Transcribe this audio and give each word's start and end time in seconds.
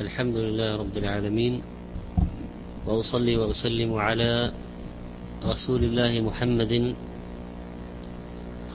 الحمد 0.00 0.36
لله 0.36 0.76
رب 0.76 0.96
العالمين 0.96 1.62
وأصلي 2.86 3.36
وأسلم 3.36 3.94
على 3.94 4.52
رسول 5.44 5.84
الله 5.84 6.20
محمد 6.20 6.94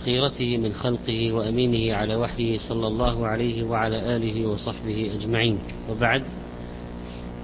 خيرته 0.06 0.58
من 0.58 0.74
خلقه 0.74 1.32
وأمينه 1.34 1.96
على 1.96 2.16
وحيه 2.16 2.58
صلى 2.58 2.88
الله 2.88 3.28
عليه 3.28 3.64
وعلى 3.64 4.16
آله 4.16 4.48
وصحبه 4.48 5.12
أجمعين. 5.20 5.60
وبعد 5.90 6.24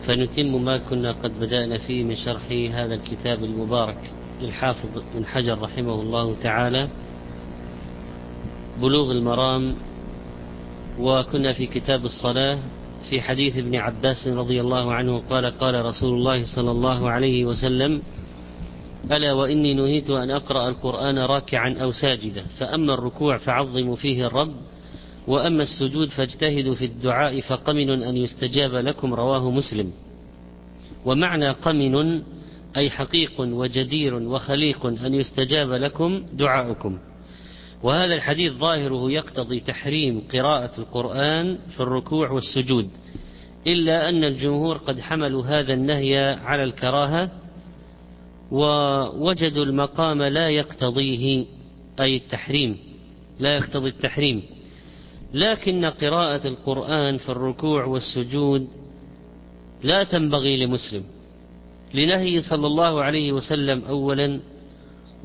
فنتم 0.08 0.64
ما 0.66 0.78
كنا 0.78 1.12
قد 1.12 1.40
بدأنا 1.40 1.78
فيه 1.78 2.04
من 2.04 2.16
شرح 2.16 2.52
هذا 2.52 2.96
الكتاب 2.96 3.44
المبارك 3.44 4.12
للحافظ 4.42 5.04
بن 5.16 5.26
حجر 5.26 5.62
رحمه 5.62 6.02
الله 6.02 6.36
تعالى 6.44 6.88
بلوغ 8.82 9.12
المرام 9.12 9.76
وكنا 11.00 11.54
في 11.54 11.66
كتاب 11.66 12.06
الصلاة 12.06 12.60
في 13.10 13.22
حديث 13.22 13.58
ابن 13.58 13.76
عباس 13.76 14.28
رضي 14.28 14.62
الله 14.62 14.94
عنه 14.94 15.24
قال 15.30 15.46
قال 15.46 15.86
رسول 15.86 16.14
الله 16.14 16.56
صلى 16.56 16.72
الله 16.72 17.10
عليه 17.10 17.46
وسلم 17.46 18.02
ألا 19.12 19.34
وإني 19.34 19.74
نهيت 19.74 20.10
أن 20.10 20.32
أقرأ 20.32 20.70
القرآن 20.70 21.18
راكعا 21.18 21.76
أو 21.82 21.92
ساجدا 21.92 22.44
فأما 22.58 22.94
الركوع 22.94 23.38
فعظموا 23.38 23.96
فيه 23.96 24.28
الرب 24.28 24.54
وأما 25.28 25.64
السجود 25.64 26.10
فاجتهدوا 26.10 26.76
في 26.76 26.86
الدعاء 26.86 27.42
فقمن 27.42 28.04
أن 28.04 28.18
يستجاب 28.18 28.76
لكم 28.76 29.14
رواه 29.14 29.52
مسلم. 29.52 29.92
ومعنى 31.06 31.50
قمن 31.50 32.24
أي 32.78 32.90
حقيق 32.90 33.32
وجدير 33.40 34.16
وخليق 34.16 34.86
أن 34.86 35.14
يستجاب 35.14 35.72
لكم 35.72 36.26
دعاؤكم. 36.34 36.98
وهذا 37.86 38.14
الحديث 38.14 38.54
ظاهره 38.54 39.12
يقتضي 39.12 39.60
تحريم 39.60 40.22
قراءة 40.34 40.80
القرآن 40.80 41.58
في 41.70 41.80
الركوع 41.80 42.30
والسجود 42.32 42.90
إلا 43.68 44.10
أن 44.10 44.24
الجمهور 44.24 44.78
قد 44.78 45.00
حملوا 45.00 45.44
هذا 45.46 45.74
النهي 45.74 46.18
على 46.44 46.64
الكراهة 46.64 47.32
ووجدوا 48.52 49.66
المقام 49.66 50.24
لا 50.24 50.50
يقتضيه 50.50 51.46
أي 52.00 52.16
التحريم 52.18 52.78
لا 53.40 53.56
يقتضي 53.56 53.90
التحريم. 53.90 54.44
لكن 55.34 55.86
قراءة 55.86 56.48
القرآن 56.48 57.18
في 57.18 57.30
الركوع 57.30 57.86
والسجود 57.86 58.68
لا 59.84 60.04
تنبغي 60.04 60.66
لمسلم. 60.66 61.04
لنهي 61.94 62.42
صلى 62.42 62.68
الله 62.68 63.04
عليه 63.04 63.32
وسلم 63.32 63.82
أولا 63.82 64.40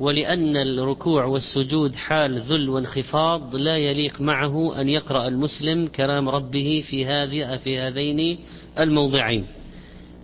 ولأن 0.00 0.56
الركوع 0.56 1.24
والسجود 1.24 1.94
حال 1.94 2.40
ذل 2.40 2.68
وانخفاض 2.68 3.56
لا 3.56 3.76
يليق 3.76 4.20
معه 4.20 4.80
أن 4.80 4.88
يقرأ 4.88 5.28
المسلم 5.28 5.86
كلام 5.86 6.28
ربه 6.28 6.84
في 6.90 7.06
هذه 7.06 7.56
في 7.56 7.78
هذين 7.78 8.38
الموضعين. 8.78 9.46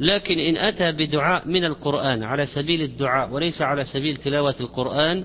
لكن 0.00 0.38
إن 0.38 0.56
أتى 0.56 0.92
بدعاء 0.92 1.48
من 1.48 1.64
القرآن 1.64 2.22
على 2.22 2.46
سبيل 2.46 2.82
الدعاء 2.82 3.32
وليس 3.32 3.62
على 3.62 3.84
سبيل 3.84 4.16
تلاوة 4.16 4.54
القرآن 4.60 5.24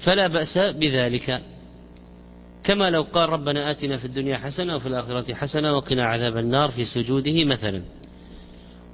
فلا 0.00 0.26
بأس 0.26 0.58
بذلك. 0.58 1.42
كما 2.64 2.90
لو 2.90 3.02
قال 3.02 3.28
ربنا 3.28 3.70
آتنا 3.70 3.96
في 3.96 4.04
الدنيا 4.04 4.38
حسنة 4.38 4.76
وفي 4.76 4.86
الآخرة 4.86 5.34
حسنة 5.34 5.72
وقنا 5.72 6.04
عذاب 6.04 6.36
النار 6.36 6.70
في 6.70 6.84
سجوده 6.84 7.44
مثلا. 7.44 7.82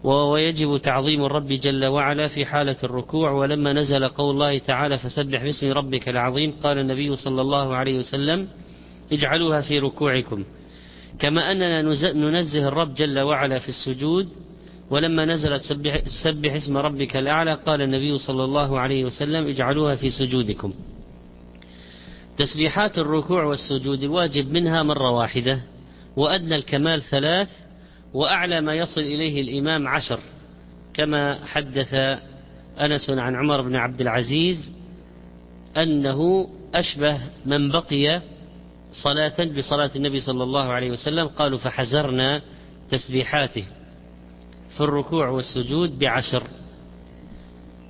ويجب 0.05 0.77
تعظيم 0.77 1.25
الرب 1.25 1.49
جل 1.49 1.85
وعلا 1.87 2.29
في 2.29 2.47
حالة 2.47 2.77
الركوع. 2.85 3.31
ولما 3.31 3.73
نزل 3.73 4.09
قول 4.09 4.35
الله 4.35 4.59
تعالى 4.59 4.99
فسبح 4.99 5.43
باسم 5.43 5.73
ربك 5.73 6.09
العظيم 6.09 6.53
قال 6.63 6.79
النبي 6.79 7.17
صلى 7.17 7.41
الله 7.41 7.77
عليه 7.77 7.99
وسلم 7.99 8.49
اجعلوها 9.13 9.61
في 9.61 9.79
ركوعكم. 9.79 10.45
كما 11.19 11.53
أننا 11.53 11.83
ننزه 12.13 12.69
الرب 12.69 12.95
جل 12.95 13.19
وعلا 13.19 13.59
في 13.59 13.69
السجود. 13.69 14.29
ولما 14.91 15.25
نزلت 15.25 15.63
سبح, 15.63 15.99
سبح 16.25 16.53
اسم 16.53 16.77
ربك 16.77 17.17
الأعلى 17.17 17.55
قال 17.55 17.83
النبي 17.83 18.19
صلى 18.19 18.45
الله 18.45 18.81
عليه 18.81 19.05
وسلم 19.05 19.47
اجعلوها 19.47 19.97
في 19.97 20.11
سجودكم. 20.11 20.73
تسبيحات 22.39 22.99
الركوع 22.99 23.45
والسجود 23.45 24.03
الواجب 24.03 24.53
منها 24.53 24.83
مرة 24.83 25.11
واحدة 25.11 25.61
وأدنى 26.17 26.57
الكمال 26.57 27.03
ثلاث 27.03 27.49
وأعلى 28.15 28.61
ما 28.61 28.75
يصل 28.75 29.01
إليه 29.01 29.41
الإمام 29.41 29.89
عشر 29.89 30.21
كما 30.95 31.45
حدث 31.47 31.95
أنس 32.81 33.11
عن 33.11 33.37
عمر 33.37 33.63
بن 33.63 33.77
عبد 33.77 34.01
العزيز 34.01 34.73
أنه 35.77 36.49
أشبه 36.75 37.21
من 37.47 37.71
بقي 37.71 38.23
صلاة 38.93 39.45
بصلاة 39.59 39.91
النبي 39.97 40.21
صلى 40.21 40.43
الله 40.43 40.65
عليه 40.65 40.91
وسلم 40.91 41.27
قالوا 41.27 41.59
فحزرنا 41.59 42.43
تسبيحاته 42.91 43.65
في 44.77 44.81
الركوع 44.81 45.29
والسجود 45.29 45.99
بعشر. 45.99 46.43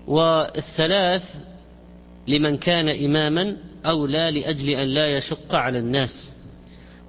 والثلاث 0.06 1.22
لمن 2.28 2.56
كان 2.56 2.88
إماما 2.88 3.56
أو 3.86 4.06
لا 4.06 4.30
لأجل 4.30 4.68
أن 4.68 4.88
لا 4.88 5.16
يشق 5.16 5.54
على 5.54 5.78
الناس. 5.78 6.37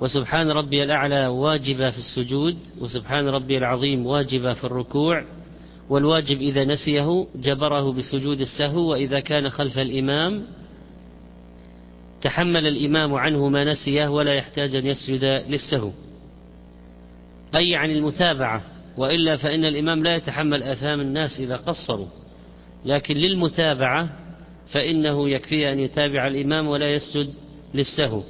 وسبحان 0.02 0.52
ربي 0.52 0.84
الأعلى 0.84 1.28
واجبة 1.28 1.92
في 1.92 1.98
السجود 1.98 2.58
وسبحان 2.82 3.28
ربي 3.28 3.58
العظيم 3.58 4.06
واجبة 4.06 4.54
في 4.54 4.64
الركوع 4.64 5.26
والواجب 5.90 6.38
إذا 6.42 6.66
نسيه 6.66 7.28
جبره 7.36 7.94
بسجود 7.94 8.42
السهو 8.42 8.92
وإذا 8.92 9.20
كان 9.20 9.50
خلف 9.50 9.80
الإمام 9.80 10.44
تحمل 12.22 12.68
الإمام 12.68 13.14
عنه 13.14 13.50
ما 13.50 13.64
نسيه 13.64 14.08
ولا 14.08 14.34
يحتاج 14.34 14.76
أن 14.76 14.86
يسجد 14.86 15.24
للسهو. 15.24 15.92
أي 17.56 17.76
عن 17.76 17.92
المتابعة 17.92 18.62
وإلا 18.98 19.36
فإن 19.36 19.66
الإمام 19.66 20.04
لا 20.04 20.16
يتحمل 20.16 20.64
آثام 20.64 21.02
الناس 21.02 21.40
إذا 21.40 21.56
قصروا. 21.56 22.08
لكن 22.86 23.16
للمتابعة 23.16 24.10
فإنه 24.72 25.30
يكفي 25.30 25.72
أن 25.72 25.80
يتابع 25.80 26.28
الإمام 26.28 26.68
ولا 26.68 26.94
يسجد 26.94 27.34
للسهو. 27.74 28.24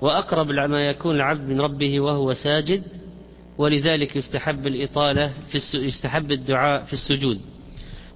وأقرب 0.00 0.50
ما 0.50 0.86
يكون 0.86 1.16
العبد 1.16 1.44
من 1.44 1.60
ربه 1.60 2.00
وهو 2.00 2.34
ساجد 2.34 2.82
ولذلك 3.58 4.16
يستحب 4.16 4.66
الإطالة 4.66 5.32
في 5.50 5.58
يستحب 5.74 6.32
الدعاء 6.32 6.84
في 6.84 6.92
السجود. 6.92 7.40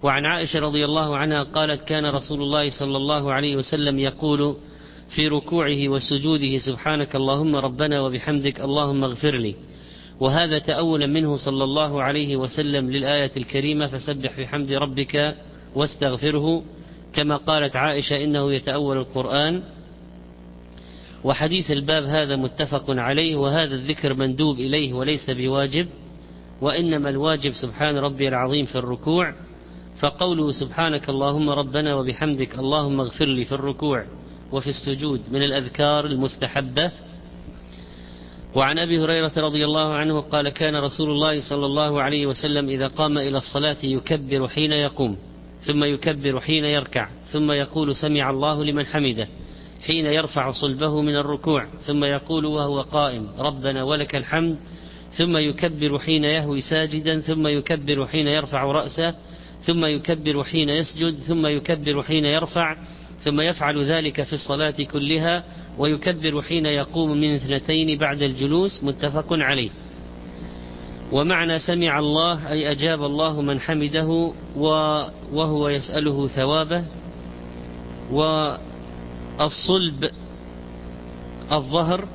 وعن 0.02 0.26
عائشة 0.26 0.60
رضي 0.60 0.84
الله 0.84 1.16
عنها 1.16 1.42
قالت 1.42 1.82
كان 1.82 2.06
رسول 2.06 2.42
الله 2.42 2.70
صلى 2.70 2.96
الله 2.96 3.32
عليه 3.32 3.56
وسلم 3.56 3.98
يقول 3.98 4.56
في 5.08 5.28
ركوعه 5.28 5.88
وسجوده 5.88 6.58
سبحانك 6.58 7.16
اللهم 7.16 7.56
ربنا 7.56 8.00
وبحمدك 8.00 8.60
اللهم 8.60 9.04
اغفر 9.04 9.34
لي. 9.34 9.54
وهذا 10.20 10.58
تأولا 10.58 11.06
منه 11.06 11.36
صلى 11.36 11.64
الله 11.64 12.02
عليه 12.02 12.36
وسلم 12.36 12.90
للآية 12.90 13.30
الكريمة 13.36 13.86
فسبح 13.86 14.40
بحمد 14.40 14.72
ربك 14.72 15.36
واستغفره 15.74 16.62
كما 17.12 17.36
قالت 17.36 17.76
عائشة 17.76 18.24
إنه 18.24 18.52
يتأول 18.52 18.96
القرآن. 18.98 19.62
وحديث 21.24 21.70
الباب 21.70 22.04
هذا 22.04 22.36
متفق 22.36 22.84
عليه 22.88 23.36
وهذا 23.36 23.74
الذكر 23.74 24.14
مندوب 24.14 24.56
إليه 24.56 24.92
وليس 24.92 25.30
بواجب 25.30 25.86
وإنما 26.60 27.10
الواجب 27.10 27.52
سبحان 27.52 27.98
ربي 27.98 28.28
العظيم 28.28 28.66
في 28.66 28.76
الركوع 28.78 29.34
فقوله 30.00 30.50
سبحانك 30.50 31.08
اللهم 31.08 31.50
ربنا 31.50 31.94
وبحمدك 31.94 32.58
اللهم 32.58 33.00
اغفر 33.00 33.24
لي 33.24 33.44
في 33.44 33.52
الركوع 33.52 34.04
وفي 34.52 34.70
السجود 34.70 35.20
من 35.32 35.42
الأذكار 35.42 36.06
المستحبة. 36.06 36.90
وعن 38.54 38.78
أبي 38.78 39.04
هريرة 39.04 39.32
رضي 39.36 39.64
الله 39.64 39.94
عنه 39.94 40.20
قال 40.20 40.48
كان 40.48 40.76
رسول 40.76 41.10
الله 41.10 41.40
صلى 41.48 41.66
الله 41.66 42.02
عليه 42.02 42.26
وسلم 42.26 42.68
إذا 42.68 42.88
قام 42.88 43.18
إلى 43.18 43.38
الصلاة 43.38 43.76
يكبر 43.82 44.48
حين 44.48 44.72
يقوم 44.72 45.16
ثم 45.60 45.84
يكبر 45.84 46.40
حين 46.40 46.64
يركع 46.64 47.08
ثم 47.32 47.52
يقول 47.52 47.96
سمع 47.96 48.30
الله 48.30 48.64
لمن 48.64 48.86
حمده. 48.86 49.28
حين 49.86 50.06
يرفع 50.06 50.50
صلبه 50.50 51.02
من 51.02 51.16
الركوع 51.16 51.66
ثم 51.86 52.04
يقول 52.04 52.44
وهو 52.44 52.80
قائم 52.80 53.28
ربنا 53.38 53.82
ولك 53.82 54.16
الحمد 54.16 54.58
ثم 55.12 55.36
يكبر 55.36 55.98
حين 55.98 56.24
يهوي 56.24 56.60
ساجدا 56.60 57.20
ثم 57.20 57.46
يكبر 57.46 58.06
حين 58.06 58.26
يرفع 58.26 58.64
رأسه 58.64 59.14
ثم 59.62 59.84
يكبر 59.84 60.44
حين 60.44 60.68
يسجد 60.68 61.14
ثم 61.14 61.46
يكبر 61.46 62.02
حين 62.02 62.24
يرفع 62.24 62.76
ثم 63.24 63.40
يفعل 63.40 63.84
ذلك 63.84 64.22
في 64.22 64.32
الصلاة 64.32 64.74
كلها 64.92 65.44
ويكبر 65.78 66.42
حين 66.42 66.66
يقوم 66.66 67.20
من 67.20 67.34
اثنتين 67.34 67.98
بعد 67.98 68.22
الجلوس 68.22 68.84
متفق 68.84 69.26
عليه. 69.30 69.70
ومعنى 71.12 71.58
سمع 71.58 71.98
الله 71.98 72.52
أي 72.52 72.70
أجاب 72.70 73.04
الله 73.04 73.42
من 73.42 73.60
حمده 73.60 74.32
وهو 75.32 75.68
يسأله 75.68 76.28
ثوابه 76.28 76.84
والصلب 79.40 80.10
الظهر 81.52 82.08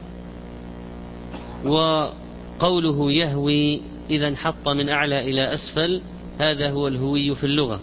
وقوله 1.65 3.11
يهوي 3.11 3.81
إذا 4.09 4.27
انحط 4.27 4.67
من 4.67 4.89
أعلى 4.89 5.19
إلى 5.19 5.53
أسفل 5.53 6.01
هذا 6.39 6.69
هو 6.71 6.87
الهوي 6.87 7.35
في 7.35 7.43
اللغة. 7.43 7.79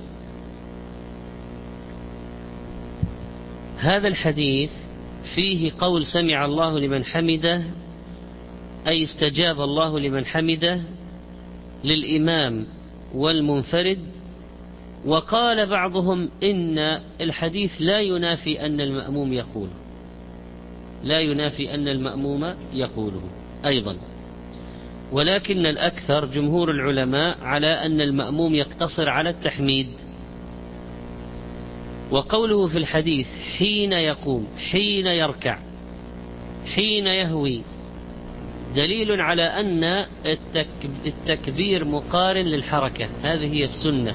هذا 3.77 4.09
الحديث 4.09 4.71
فيه 5.35 5.73
قول 5.79 6.07
سمع 6.07 6.45
الله 6.45 6.79
لمن 6.79 7.05
حمده 7.05 7.63
أي 8.87 9.05
استجاب 9.05 9.61
الله 9.61 10.01
لمن 10.01 10.27
حمده 10.27 10.81
للإمام 11.85 12.67
والمنفرد 13.15 13.99
وقال 15.07 15.67
بعضهم 15.67 16.31
إن 16.43 17.01
الحديث 17.21 17.71
لا 17.81 18.01
ينافي 18.01 18.67
أن 18.67 18.81
المأموم 18.81 19.33
يقول. 19.33 19.69
لا 21.05 21.21
ينافي 21.21 21.75
أن 21.75 21.89
المأموم 21.89 22.55
يقوله 22.73 23.23
أيضا. 23.67 23.97
ولكن 25.13 25.67
الأكثر 25.67 26.25
جمهور 26.25 26.71
العلماء 26.71 27.39
على 27.43 27.67
أن 27.67 28.01
المأموم 28.01 28.55
يقتصر 28.55 29.09
على 29.09 29.31
التحميد. 29.31 29.89
وقوله 32.11 32.67
في 32.67 32.79
الحديث 32.79 33.27
حين 33.59 33.93
يقوم 33.93 34.47
حين 34.71 35.07
يركع 35.07 35.59
حين 36.75 37.07
يهوي 37.07 37.63
دليل 38.77 39.21
على 39.21 39.43
أن 39.43 40.07
التكبير 41.07 41.85
مقارن 41.85 42.45
للحركة. 42.45 43.09
هذه 43.23 43.53
هي 43.55 43.65
السنة. 43.65 44.15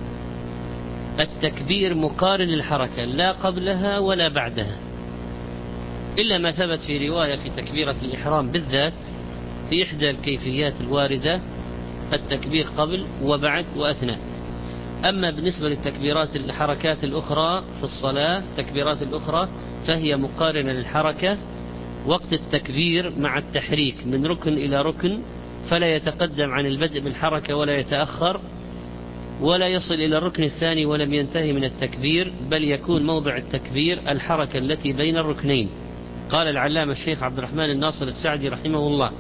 التكبير 1.20 1.96
مقارن 1.96 2.48
للحركة 2.48 3.06
لا 3.06 3.32
قبلها 3.32 4.00
ولا 4.00 4.28
بعدها. 4.28 4.78
إلا 6.18 6.38
ما 6.38 6.52
ثبت 6.52 6.80
في 6.80 7.10
رواية 7.10 7.36
في 7.36 7.50
تكبيرة 7.50 7.96
الإحرام 8.04 8.52
بالذات 8.52 8.94
في 9.70 9.84
إحدى 9.84 10.10
الكيفيات 10.10 10.82
الواردة 10.82 11.42
التكبير 12.14 12.68
قبل 12.78 13.06
وبعد 13.24 13.66
وأثناء. 13.78 14.20
أما 15.06 15.32
بالنسبة 15.32 15.70
للتكبيرات 15.70 16.36
الحركات 16.36 17.04
الأخرى 17.04 17.64
في 17.78 17.84
الصلاة 17.84 18.38
التكبيرات 18.38 19.02
الأخرى 19.02 19.50
فهي 19.88 20.18
مقارنة 20.18 20.72
للحركة 20.72 21.38
وقت 22.06 22.34
التكبير 22.34 23.20
مع 23.20 23.38
التحريك 23.38 24.08
من 24.08 24.26
ركن 24.26 24.54
إلى 24.54 24.82
ركن 24.82 25.22
فلا 25.70 25.96
يتقدم 25.96 26.52
عن 26.52 26.66
البدء 26.66 27.00
بالحركة 27.00 27.56
ولا 27.56 27.78
يتأخر. 27.78 28.42
ولا 29.42 29.68
يصل 29.68 29.94
إلى 29.94 30.18
الركن 30.18 30.44
الثاني 30.44 30.86
ولم 30.86 31.14
ينتهي 31.14 31.54
من 31.54 31.64
التكبير 31.64 32.34
بل 32.50 32.64
يكون 32.64 33.06
موضع 33.06 33.38
التكبير 33.38 34.00
الحركة 34.08 34.58
التي 34.58 34.94
بين 34.94 35.18
الركنين. 35.18 35.70
قال 36.30 36.48
العلامة 36.48 36.92
الشيخ 36.92 37.24
عبد 37.24 37.38
الرحمن 37.38 37.70
الناصر 37.70 38.08
السعدي 38.08 38.50
رحمه 38.50 38.88
الله 38.88 39.12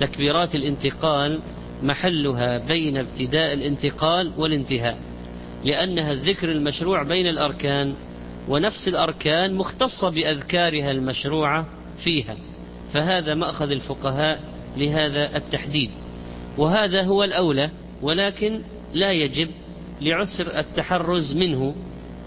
تكبيرات 0.00 0.54
الانتقال 0.54 1.40
محلها 1.82 2.58
بين 2.58 2.96
ابتداء 2.96 3.52
الانتقال 3.52 4.32
والانتهاء 4.36 4.98
لأنها 5.64 6.12
الذكر 6.12 6.52
المشروع 6.52 7.02
بين 7.02 7.26
الأركان 7.26 7.94
ونفس 8.48 8.88
الأركان 8.88 9.54
مختصة 9.54 10.10
بأذكارها 10.10 10.90
المشروعة 10.90 11.66
فيها 12.04 12.36
فهذا 12.92 13.34
مأخذ 13.34 13.70
الفقهاء 13.70 14.40
لهذا 14.76 15.36
التحديد. 15.36 15.90
وهذا 16.58 17.02
هو 17.02 17.24
الأولى 17.24 17.70
ولكن 18.02 18.60
لا 18.94 19.12
يجب 19.12 19.48
لعسر 20.00 20.58
التحرز 20.58 21.36
منه 21.36 21.74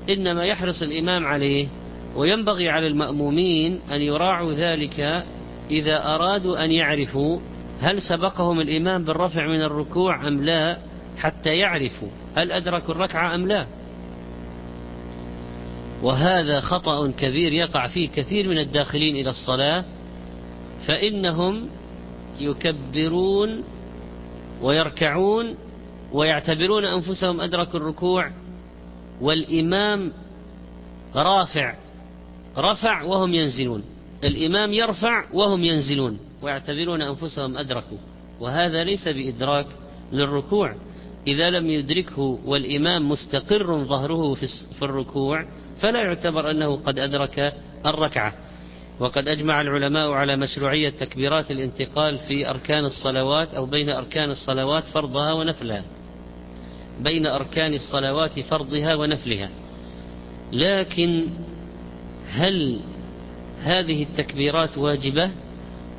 إنما 0.10 0.46
يحرص 0.46 0.82
الإمام 0.82 1.26
عليه 1.26 1.68
وينبغي 2.16 2.70
على 2.70 2.88
المأمومين 2.88 3.80
أن 3.92 4.02
يراعوا 4.02 4.54
ذلك 4.54 5.24
إذا 5.72 6.16
أرادوا 6.16 6.66
أن 6.66 6.72
يعرفوا 6.72 7.40
هل 7.82 8.02
سبقهم 8.02 8.60
الإمام 8.60 9.04
بالرفع 9.04 9.48
من 9.48 9.62
الركوع 9.62 10.28
أم 10.28 10.44
لا 10.44 10.78
حتى 11.18 11.58
يعرفوا 11.58 12.08
هل 12.36 12.52
أدركوا 12.52 12.94
الركعة 12.94 13.36
أم 13.36 13.48
لا. 13.48 13.66
وهذا 16.04 16.62
خطأ 16.62 17.12
كبير 17.12 17.54
يقع 17.54 17.88
فيه 17.88 18.10
كثير 18.10 18.50
من 18.50 18.58
الداخلين 18.58 19.16
إلى 19.16 19.30
الصلاة 19.30 19.86
فإنهم 20.88 21.70
يكبرون 22.40 23.64
ويركعون 24.62 25.56
ويعتبرون 26.14 26.86
أنفسهم 26.86 27.42
أدركوا 27.42 27.80
الركوع 27.80 28.32
والإمام 29.22 30.12
رافع 31.16 31.76
رفع 32.58 33.04
وهم 33.04 33.34
ينزلون. 33.34 33.84
الإمام 34.24 34.74
يرفع 34.74 35.24
وهم 35.34 35.64
ينزلون. 35.64 36.20
ويعتبرون 36.42 37.02
أنفسهم 37.02 37.58
أدركوا. 37.58 37.98
وهذا 38.40 38.84
ليس 38.84 39.08
بإدراك 39.08 39.66
للركوع. 40.12 40.76
إذا 41.28 41.50
لم 41.50 41.70
يدركه 41.70 42.40
والإمام 42.46 43.10
مستقر 43.10 43.84
ظهره 43.84 44.34
في 44.80 44.82
الركوع 44.82 45.46
فلا 45.80 46.02
يعتبر 46.02 46.52
أنه 46.52 46.76
قد 46.76 47.00
أدرك 47.00 47.54
الركعة. 47.86 48.34
وقد 49.00 49.28
أجمع 49.28 49.62
العلماء 49.62 50.12
على 50.12 50.36
مشروعية 50.36 50.90
تكبيرات 50.90 51.52
الانتقال 51.52 52.18
في 52.18 52.50
أركان 52.50 52.86
الصلوات 52.86 53.54
أو 53.54 53.66
بين 53.66 53.90
أركان 53.90 54.30
الصلوات 54.30 54.84
فرضها 54.84 55.34
ونفلها. 55.34 55.84
بين 57.04 57.28
أركان 57.28 57.74
الصلوات 57.74 58.40
فرضها 58.40 58.96
ونفلها. 58.96 59.50
لكن 60.54 61.26
هل 62.28 62.80
هذه 63.62 64.04
التكبيرات 64.04 64.78
واجبة؟ 64.78 65.32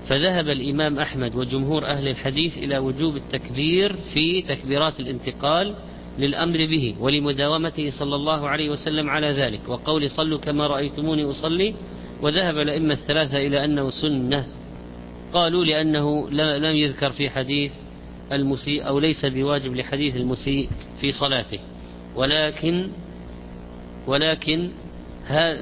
فذهب 0.08 0.48
الإمام 0.48 0.98
أحمد 0.98 1.34
وجمهور 1.34 1.86
أهل 1.86 2.08
الحديث 2.08 2.58
إلى 2.58 2.78
وجوب 2.78 3.16
التكبير 3.16 3.96
في 4.14 4.42
تكبيرات 4.42 5.00
الانتقال 5.00 5.74
للأمر 6.18 6.56
به 6.56 6.94
ولمداومته 7.00 7.90
صلى 7.90 8.16
الله 8.16 8.48
عليه 8.48 8.70
وسلم 8.70 9.10
على 9.10 9.32
ذلك. 9.32 9.60
وقول 9.68 10.10
صلوا 10.10 10.38
كما 10.38 10.66
رأيتموني 10.66 11.24
أصلي 11.24 11.74
وذهب 12.22 12.58
الأئمة 12.58 12.94
الثلاثة 12.94 13.38
إلى 13.38 13.64
أنه 13.64 13.90
سنة. 13.90 14.46
قالوا 15.32 15.64
لأنه 15.64 16.30
لم 16.58 16.76
يذكر 16.76 17.10
في 17.10 17.30
حديث 17.30 17.72
المسيء 18.32 18.86
أو 18.86 18.98
ليس 18.98 19.26
بواجب 19.26 19.74
لحديث 19.74 20.16
المسيء 20.16 20.68
في 21.00 21.12
صلاته. 21.12 21.58
ولكن 22.16 22.88
ولكن 24.06 24.70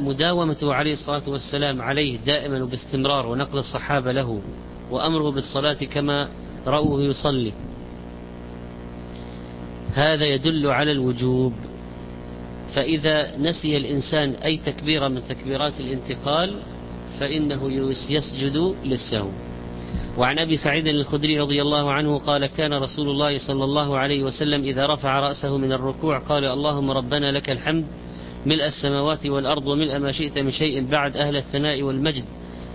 مداومته 0.01 0.75
عليه 0.75 0.93
الصلاة 0.93 1.29
والسلام 1.29 1.83
عليه 1.83 2.17
دائما 2.17 2.63
وباستمرار 2.63 3.27
ونقل 3.27 3.59
الصحابة 3.59 4.13
له 4.13 4.41
وأمره 4.91 5.31
بالصلاة 5.31 5.75
كما 5.75 6.29
رأوه 6.67 7.03
يصلي. 7.03 7.53
هذا 9.95 10.25
يدل 10.25 10.67
على 10.67 10.93
الوجوب. 10.93 11.53
فإذا 12.75 13.37
نسي 13.37 13.77
الإنسان 13.77 14.31
أي 14.31 14.57
تكبيرة 14.57 15.09
من 15.09 15.25
تكبيرات 15.29 15.81
الانتقال 15.81 16.57
فإنه 17.21 17.73
يسجد 18.11 18.75
للسهو. 18.85 19.31
وعن 20.19 20.39
أبي 20.39 20.57
سعيد 20.57 20.87
الخدري 20.87 21.41
رضي 21.41 21.63
الله 21.63 21.93
عنه 21.93 22.19
قال 22.19 22.47
كان 22.47 22.75
رسول 22.75 23.09
الله 23.09 23.39
صلى 23.39 23.65
الله 23.65 23.99
عليه 23.99 24.23
وسلم 24.23 24.63
إذا 24.63 24.87
رفع 24.87 25.21
رأسه 25.21 25.59
من 25.59 25.73
الركوع 25.73 26.19
قال 26.19 26.45
اللهم 26.45 26.91
ربنا 26.91 27.33
لك 27.33 27.51
الحمد 27.51 27.87
ملء 28.47 28.67
السماوات 28.67 29.27
والأرض 29.27 29.67
وملء 29.67 29.99
ما 29.99 30.13
شئت 30.13 30.39
من 30.39 30.51
شيء 30.51 30.87
بعد 30.87 31.17
أهل 31.17 31.37
الثناء 31.37 31.83
والمجد 31.83 32.25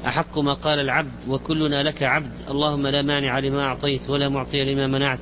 أحق 0.06 0.40
ما 0.40 0.54
قال 0.54 0.80
العبد 0.80 1.28
وكلنا 1.28 1.84
لك 1.84 2.04
عبد 2.04 2.32
اللهم 2.50 2.88
لا 2.88 3.02
مانع 3.02 3.40
لما 3.40 3.62
أعطيت 3.62 4.10
ولا 4.10 4.30
معطي 4.30 4.74
لما 4.74 4.88
منعت 4.88 5.20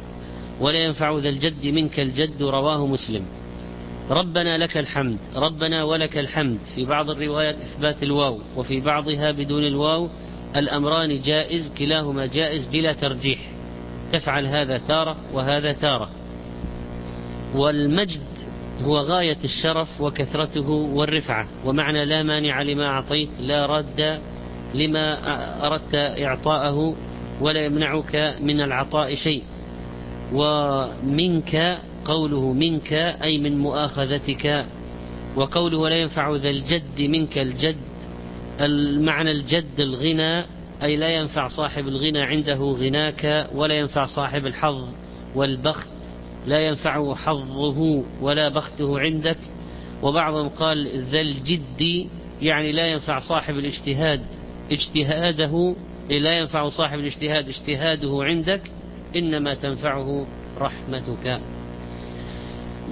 ولا 0.59 0.77
ينفع 0.77 1.17
ذا 1.17 1.29
الجد 1.29 1.65
منك 1.65 1.99
الجد 1.99 2.43
رواه 2.43 2.87
مسلم. 2.87 3.25
ربنا 4.09 4.57
لك 4.57 4.77
الحمد 4.77 5.17
ربنا 5.35 5.83
ولك 5.83 6.17
الحمد 6.17 6.59
في 6.75 6.85
بعض 6.85 7.09
الروايات 7.09 7.55
إثبات 7.55 8.03
الواو 8.03 8.39
وفي 8.57 8.79
بعضها 8.79 9.31
بدون 9.31 9.63
الواو 9.63 10.09
الأمران 10.55 11.21
جائز 11.21 11.73
كلاهما 11.77 12.25
جائز 12.25 12.67
بلا 12.67 12.93
ترجيح. 12.93 13.39
تفعل 14.11 14.47
هذا 14.47 14.77
تارة 14.77 15.15
وهذا 15.33 15.71
تارة. 15.71 16.09
والمجد 17.55 18.21
هو 18.83 18.97
غاية 18.97 19.37
الشرف 19.43 20.01
وكثرته 20.01 20.69
والرفعة. 20.69 21.47
ومعنى 21.65 22.05
لا 22.05 22.23
مانع 22.23 22.61
لما 22.61 22.85
أعطيت 22.85 23.29
لا 23.39 23.65
رد 23.65 24.19
لما 24.73 25.17
أردت 25.67 25.95
إعطاءه 25.95 26.95
ولا 27.41 27.65
يمنعك 27.65 28.35
من 28.41 28.61
العطاء 28.61 29.15
شيء. 29.15 29.43
ومنك 30.33 31.77
قوله 32.05 32.53
منك 32.53 32.93
أي 32.93 33.37
من 33.37 33.57
مؤاخذتك. 33.57 34.65
وقوله 35.35 35.77
ولا 35.77 35.95
ينفع 35.95 36.35
ذا 36.35 36.49
الجد 36.49 37.01
منك 37.01 37.37
الجد. 37.37 37.90
المعنى 38.65 39.31
الجد 39.31 39.79
الغنى 39.79 40.45
أي 40.83 40.97
لا 40.97 41.09
ينفع 41.09 41.47
صاحب 41.47 41.87
الغنى 41.87 42.21
عنده 42.21 42.55
غناك 42.55 43.49
ولا 43.53 43.73
ينفع 43.79 44.05
صاحب 44.05 44.45
الحظ 44.45 44.89
والبخت 45.35 45.87
لا 46.47 46.67
ينفعه 46.67 47.15
حظه 47.15 48.03
ولا 48.21 48.49
بخته 48.49 48.99
عندك. 48.99 49.37
وبعضهم 50.03 50.49
قال 50.49 51.03
ذا 51.11 51.21
الجد 51.21 52.07
يعني 52.41 52.71
لا 52.71 52.87
ينفع 52.87 53.19
صاحب 53.19 53.57
الاجتهاد 53.57 54.21
اجتهاده 54.71 55.75
لا 56.09 56.39
ينفع 56.39 56.69
صاحب 56.69 56.99
الاجتهاد 56.99 57.47
اجتهاده 57.49 58.23
عندك 58.23 58.61
إنما 59.15 59.53
تنفعه 59.53 60.27
رحمتك. 60.59 61.39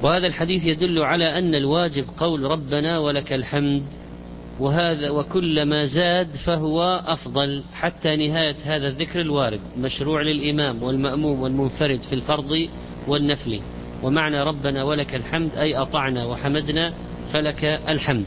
وهذا 0.03 0.27
الحديث 0.27 0.65
يدل 0.65 0.99
على 0.99 1.37
أن 1.37 1.55
الواجب 1.55 2.05
قول 2.17 2.43
ربنا 2.43 2.99
ولك 2.99 3.33
الحمد 3.33 3.83
وهذا 4.59 5.09
وكل 5.09 5.63
ما 5.65 5.85
زاد 5.85 6.27
فهو 6.45 7.03
أفضل 7.05 7.63
حتى 7.73 8.15
نهاية 8.15 8.55
هذا 8.63 8.87
الذكر 8.87 9.21
الوارد 9.21 9.59
مشروع 9.77 10.21
للإمام 10.21 10.83
والمأموم 10.83 11.41
والمنفرد 11.41 12.01
في 12.01 12.13
الفرض 12.15 12.67
والنفل. 13.07 13.59
ومعنى 14.03 14.43
ربنا 14.43 14.83
ولك 14.83 15.15
الحمد 15.15 15.55
أي 15.57 15.75
أطعنا 15.75 16.25
وحمدنا 16.25 16.93
فلك 17.33 17.63
الحمد. 17.65 18.25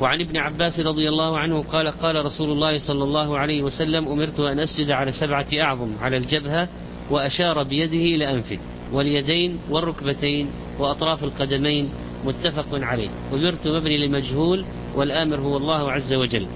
وعن 0.00 0.20
ابن 0.20 0.36
عباس 0.36 0.80
رضي 0.80 1.08
الله 1.08 1.38
عنه 1.38 1.62
قال 1.62 1.88
قال 1.88 2.24
رسول 2.24 2.50
الله 2.50 2.78
صلى 2.78 3.04
الله 3.04 3.38
عليه 3.38 3.62
وسلم 3.62 4.08
أمرت 4.08 4.40
أن 4.40 4.60
أسجد 4.60 4.90
على 4.90 5.12
سبعة 5.12 5.46
أعظم 5.60 5.92
على 6.00 6.16
الجبهة 6.16 6.68
وأشار 7.10 7.62
بيده 7.62 8.16
إلى 8.16 8.30
أنفه 8.30 8.58
واليدين 8.92 9.58
والركبتين 9.70 10.50
وأطراف 10.78 11.24
القدمين 11.24 11.88
متفق 12.24 12.66
عليه. 12.72 13.08
أمرت 13.32 13.66
مبني 13.68 14.06
لمجهول 14.06 14.64
والآمر 14.96 15.40
هو 15.40 15.56
الله 15.56 15.92
عز 15.92 16.12
وجل. 16.12 16.46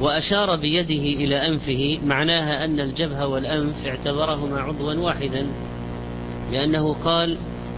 وأشار 0.00 0.56
بيده 0.56 1.24
إلى 1.24 1.48
أنفه 1.48 1.98
معناها 2.06 2.64
أن 2.64 2.80
الجبهة 2.80 3.26
والأنف 3.26 3.86
اعتبرهما 3.86 4.60
عضوا 4.60 4.94
واحدا 4.94 5.46
لأنه 6.52 6.92
قال 6.92 7.36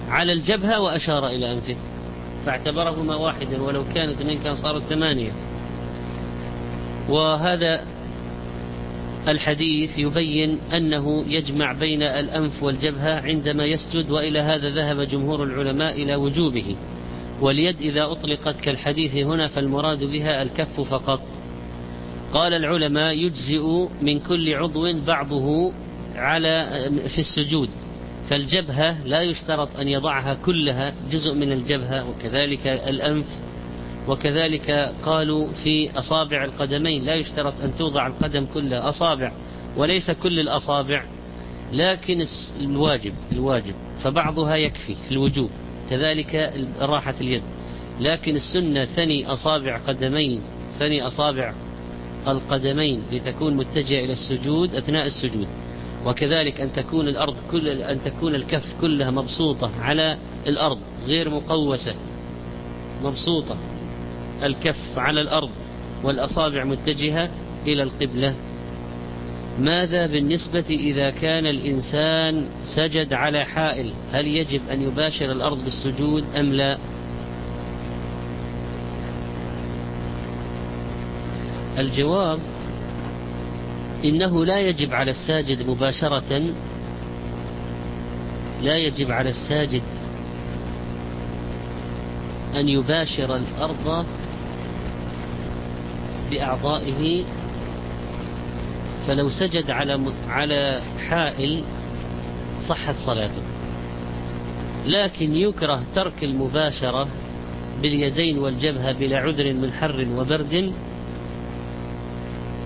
على 0.09 0.33
الجبهة 0.33 0.81
وأشار 0.81 1.27
إلى 1.27 1.53
أنفه. 1.53 1.77
فاعتبرهما 2.47 3.17
واحدا 3.17 3.63
ولو 3.63 3.85
كانوا 3.95 4.15
اثنين 4.15 4.39
كان 4.39 4.55
صاروا 4.55 4.81
ثمانية. 4.81 5.33
وهذا 7.09 7.85
الحديث 9.29 9.99
يبين 9.99 10.59
أنه 10.73 11.25
يجمع 11.29 11.73
بين 11.73 12.03
الأنف 12.03 12.63
والجبهة 12.63 13.21
عندما 13.21 13.65
يسجد 13.65 14.11
وإلى 14.11 14.39
هذا 14.39 14.71
ذهب 14.71 15.01
جمهور 15.01 15.43
العلماء 15.43 16.03
إلى 16.03 16.17
وجوبه. 16.17 16.77
واليد 17.41 17.81
إذا 17.81 18.05
أطلقت 18.05 18.61
كالحديث 18.61 19.15
هنا 19.15 19.49
فالمراد 19.49 20.05
بها 20.05 20.43
الكف 20.43 20.81
فقط. 20.81 21.21
قال 22.33 22.53
العلماء 22.53 23.15
يجزئ 23.15 23.89
من 24.03 24.21
كل 24.21 24.55
عضو 24.55 25.01
بعضه 25.07 25.73
على 26.17 26.91
في 27.09 27.19
السجود 27.19 27.71
فالجبهة 28.31 29.07
لا 29.07 29.23
يشترط 29.23 29.79
أن 29.79 29.89
يضعها 29.89 30.35
كلها 30.35 30.95
جزء 31.11 31.35
من 31.35 31.53
الجبهة 31.53 32.11
وكذلك 32.11 32.67
الأنف 32.67 33.27
وكذلك 34.09 34.95
قالوا 35.03 35.53
في 35.65 35.99
أصابع 35.99 36.45
القدمين 36.45 37.05
لا 37.05 37.15
يشترط 37.15 37.61
أن 37.61 37.77
توضع 37.79 38.07
القدم 38.07 38.47
كلها 38.55 38.89
أصابع 38.89 39.33
وليس 39.77 40.11
كل 40.11 40.41
الأصابع 40.41 41.05
لكن 41.73 42.25
الواجب 42.61 43.15
الواجب 43.33 43.75
فبعضها 44.03 44.57
يكفي 44.57 44.95
في 44.95 45.11
الوجوب. 45.11 45.51
كذلك 45.91 46.53
راحة 46.81 47.15
اليد. 47.21 47.43
لكن 48.01 48.37
السنة 48.37 48.85
ثني 48.85 49.27
أصابع 49.27 49.79
قدمين 49.79 50.41
ثني 50.79 51.07
أصابع 51.07 51.55
القدمين 52.29 53.03
لتكون 53.13 53.57
متجهة 53.57 54.05
إلى 54.05 54.13
السجود 54.13 54.75
أثناء 54.75 55.07
السجود. 55.07 55.49
وكذلك 56.07 56.61
أن 56.61 56.73
تكون 56.73 57.09
الأرض 57.09 57.37
كل 57.51 57.69
أن 57.69 57.99
تكون 58.05 58.35
الكف 58.35 58.75
كلها 58.81 59.11
مبسوطة 59.11 59.71
على 59.81 60.19
الأرض 60.47 60.79
غير 61.07 61.31
مقوسة 61.31 61.95
مبسوطة. 63.05 63.57
الكف 64.43 64.99
على 64.99 65.21
الأرض 65.21 65.51
والأصابع 66.03 66.65
متجهة 66.65 67.31
إلى 67.67 67.83
القبلة. 67.83 68.35
ماذا 69.61 70.07
بالنسبة 70.07 70.65
إذا 70.71 71.11
كان 71.11 71.47
الإنسان 71.47 72.47
سجد 72.65 73.13
على 73.13 73.45
حائل؟ 73.45 73.93
هل 74.13 74.27
يجب 74.27 74.61
أن 74.73 74.83
يباشر 74.83 75.33
الأرض 75.33 75.65
بالسجود 75.65 76.25
أم 76.37 76.53
لا؟ 76.53 76.79
الجواب 81.79 82.39
إنه 84.05 84.45
لا 84.45 84.61
يجب 84.61 84.95
على 84.95 85.11
الساجد 85.11 85.71
مباشرة. 85.71 86.43
لا 88.63 88.77
يجب 88.77 89.11
على 89.11 89.31
الساجد 89.31 89.83
أن 92.57 92.69
يباشر 92.69 93.37
الأرض 93.37 94.07
بأعضائه 96.31 97.25
فلو 99.07 99.31
سجد 99.31 99.71
على 99.71 100.01
على 100.29 100.83
حائل 101.09 101.63
صحت 102.69 102.95
صلاته. 103.07 103.43
لكن 104.87 105.35
يكره 105.35 105.83
ترك 105.95 106.25
المباشرة 106.25 107.09
باليدين 107.83 108.39
والجبهة 108.39 108.93
بلا 108.93 109.19
عذر 109.19 109.53
من 109.53 109.73
حر 109.73 110.07
وبرد. 110.17 110.73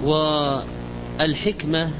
والحكمة 0.04 1.90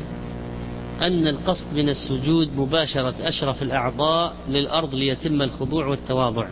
أن 1.01 1.29
القصد 1.29 1.75
من 1.75 1.89
السجود 1.89 2.57
مباشرة 2.57 3.15
أشرف 3.21 3.63
الأعضاء 3.63 4.37
للأرض 4.49 4.95
ليتم 4.95 5.43
الخضوع 5.43 5.87
والتواضع. 5.87 6.49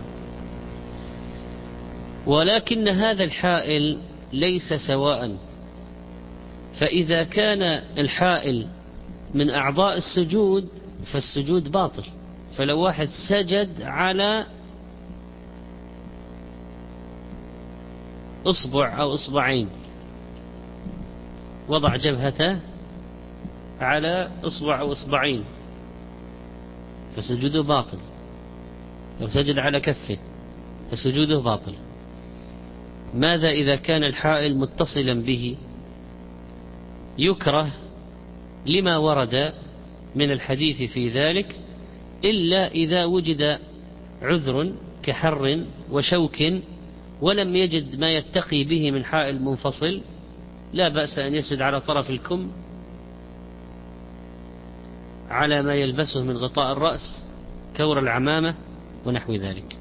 ولكن 2.26 2.88
هذا 2.88 3.24
الحائل 3.24 3.98
ليس 4.32 4.72
سواء. 4.86 5.47
فإذا 6.78 7.24
كان 7.24 7.62
الحائل 7.98 8.66
من 9.34 9.50
أعضاء 9.50 9.96
السجود 9.96 10.68
فالسجود 11.12 11.70
باطل. 11.70 12.04
فلو 12.56 12.80
واحد 12.80 13.08
سجد 13.28 13.82
على 13.82 14.46
أصبع 18.46 19.00
أو 19.00 19.14
أصبعين 19.14 19.68
وضع 21.68 21.96
جبهته 21.96 22.58
على 23.80 24.30
أصبع 24.44 24.80
أو 24.80 24.92
أصبعين 24.92 25.44
فسجوده 27.16 27.62
باطل. 27.62 27.98
لو 29.20 29.28
سجد 29.28 29.58
على 29.58 29.80
كفه 29.80 30.18
فسجوده 30.90 31.38
باطل. 31.38 31.74
ماذا 33.14 33.48
إذا 33.48 33.76
كان 33.76 34.04
الحائل 34.04 34.58
متصلا 34.58 35.22
به؟ 35.22 35.56
يكره 37.18 37.72
لما 38.66 38.96
ورد 38.96 39.52
من 40.14 40.32
الحديث 40.32 40.92
في 40.92 41.08
ذلك 41.08 41.56
إلا 42.24 42.68
إذا 42.68 43.04
وجد 43.04 43.58
عذر 44.22 44.72
كحر 45.02 45.64
وشوك 45.90 46.36
ولم 47.20 47.56
يجد 47.56 48.00
ما 48.00 48.12
يتقي 48.12 48.64
به 48.64 48.90
من 48.90 49.04
حائل 49.04 49.42
منفصل 49.42 50.02
لا 50.72 50.88
بأس 50.88 51.18
أن 51.18 51.34
يسد 51.34 51.62
على 51.62 51.80
طرف 51.80 52.10
الكم 52.10 52.50
على 55.30 55.62
ما 55.62 55.74
يلبسه 55.74 56.24
من 56.24 56.36
غطاء 56.36 56.72
الرأس 56.72 57.24
كور 57.76 57.98
العمامة 57.98 58.54
ونحو 59.06 59.34
ذلك. 59.34 59.76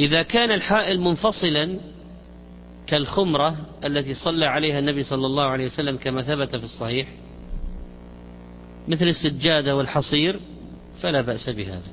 إذا 0.00 0.22
كان 0.22 0.50
الحائل 0.50 1.00
منفصلا 1.00 1.78
كالخمرة 2.86 3.56
التي 3.84 4.14
صلى 4.14 4.46
عليها 4.46 4.78
النبي 4.78 5.02
صلى 5.02 5.26
الله 5.26 5.44
عليه 5.44 5.66
وسلم 5.66 5.96
كما 5.96 6.22
ثبت 6.22 6.56
في 6.56 6.64
الصحيح 6.64 7.08
مثل 8.88 9.04
السجادة 9.04 9.76
والحصير 9.76 10.40
فلا 11.02 11.20
بأس 11.20 11.50
بهذا. 11.50 11.90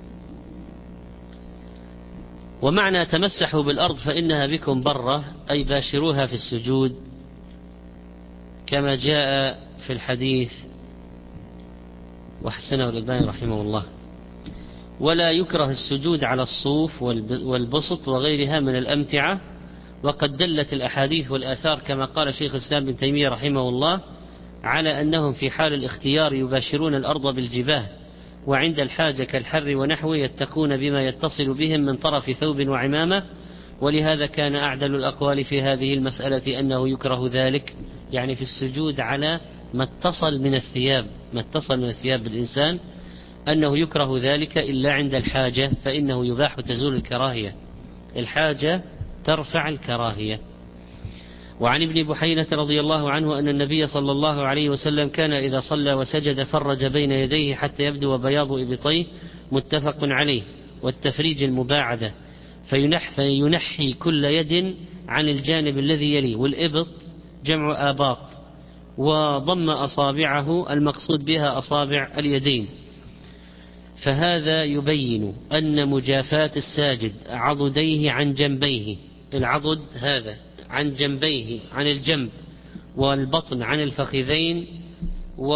ومعنى 2.62 3.06
تمسحوا 3.06 3.64
بالأرض 3.64 3.96
فإنها 3.96 4.48
بكم 4.48 4.84
برة 4.84 5.24
أي 5.52 5.64
باشروها 5.64 6.26
في 6.26 6.34
السجود 6.34 6.96
كما 8.68 8.96
جاء 8.96 9.60
في 9.88 9.94
الحديث 9.94 10.52
وحسنه 12.44 12.90
الألباني 12.90 13.26
رحمه 13.26 13.62
الله. 13.62 13.84
ولا 15.00 15.32
يكره 15.32 15.70
السجود 15.70 16.24
على 16.24 16.42
الصوف 16.42 17.02
والبسط 17.44 18.08
وغيرها 18.08 18.60
من 18.60 18.76
الأمتعة 18.76 19.42
وقد 20.04 20.38
دلت 20.38 20.74
الأحاديث 20.74 21.32
والآثار 21.32 21.80
كما 21.80 22.06
قال 22.06 22.34
شيخ 22.34 22.52
الإسلام 22.56 22.86
بن 22.86 22.98
تيمية 22.98 23.30
رحمه 23.30 23.70
الله 23.70 24.02
على 24.64 25.02
أنهم 25.02 25.34
في 25.34 25.50
حال 25.50 25.74
الاختيار 25.74 26.34
يباشرون 26.34 26.96
الأرض 26.96 27.36
بالجباه 27.36 27.86
وعند 28.48 28.80
الحاجة 28.80 29.24
كالحر 29.24 29.76
ونحوه 29.76 30.18
يتقون 30.18 30.78
بما 30.78 31.08
يتصل 31.08 31.58
بهم 31.58 31.80
من 31.80 31.98
طرف 31.98 32.32
ثوب 32.32 32.68
وعمامة 32.68 33.24
ولهذا 33.82 34.26
كان 34.26 34.56
أعدل 34.56 34.96
الأقوال 34.96 35.44
في 35.44 35.62
هذه 35.62 35.94
المسألة 35.94 36.60
أنه 36.60 36.90
يكره 36.90 37.30
ذلك 37.34 37.76
يعني 38.12 38.36
في 38.36 38.42
السجود 38.42 39.00
على 39.00 39.40
ما 39.74 39.84
اتصل 39.84 40.42
من 40.42 40.56
الثياب 40.56 41.06
ما 41.34 41.40
اتصل 41.40 41.78
من 41.78 41.90
الثياب 41.90 42.24
بالإنسان 42.24 42.80
أنه 43.48 43.78
يكره 43.78 44.20
ذلك 44.20 44.58
إلا 44.58 44.94
عند 44.94 45.14
الحاجة 45.14 45.72
فإنه 45.84 46.26
يباح 46.26 46.56
تزول 46.56 46.96
الكراهية. 46.96 47.56
الحاجة 48.16 48.82
ترفع 49.26 49.70
الكراهية. 49.70 50.40
وعن 51.60 51.82
ابن 51.82 52.04
بحينة 52.04 52.48
رضي 52.54 52.80
الله 52.80 53.12
عنه 53.12 53.40
أن 53.40 53.48
النبي 53.48 53.88
صلى 53.88 54.12
الله 54.12 54.42
عليه 54.42 54.70
وسلم 54.70 55.10
كان 55.10 55.32
إذا 55.32 55.60
صلى 55.60 55.94
وسجد 55.94 56.44
فرج 56.44 56.86
بين 56.86 57.12
يديه 57.12 57.56
حتى 57.56 57.84
يبدو 57.84 58.18
بياض 58.18 58.52
إبطيه 58.52 59.06
متفق 59.52 59.98
عليه 60.02 60.42
والتفريج 60.82 61.44
المباعدة 61.44 62.14
فينح 62.70 63.16
فينحي 63.16 63.94
كل 63.94 64.26
يد 64.26 64.76
عن 65.08 65.30
الجانب 65.30 65.78
الذي 65.78 66.16
يليه 66.16 66.36
والإبط 66.36 66.88
جمع 67.46 67.90
آباط 67.90 68.20
وضم 68.98 69.70
أصابعه 69.70 70.74
المقصود 70.74 71.26
بها 71.26 71.58
أصابع 71.58 72.12
اليدين. 72.18 72.68
فهذا 74.04 74.64
يبين 74.64 75.34
أن 75.52 75.90
مجافاة 75.90 76.52
الساجد 76.58 77.14
عضديه 77.30 78.12
عن 78.12 78.34
جنبيه. 78.34 78.98
العضد 79.36 79.82
هذا 79.94 80.38
عن 80.70 80.94
جنبيه 80.94 81.60
عن 81.74 81.88
الجنب 81.88 82.30
والبطن 82.96 83.62
عن 83.62 83.80
الفخذين 83.80 84.68
و 85.38 85.54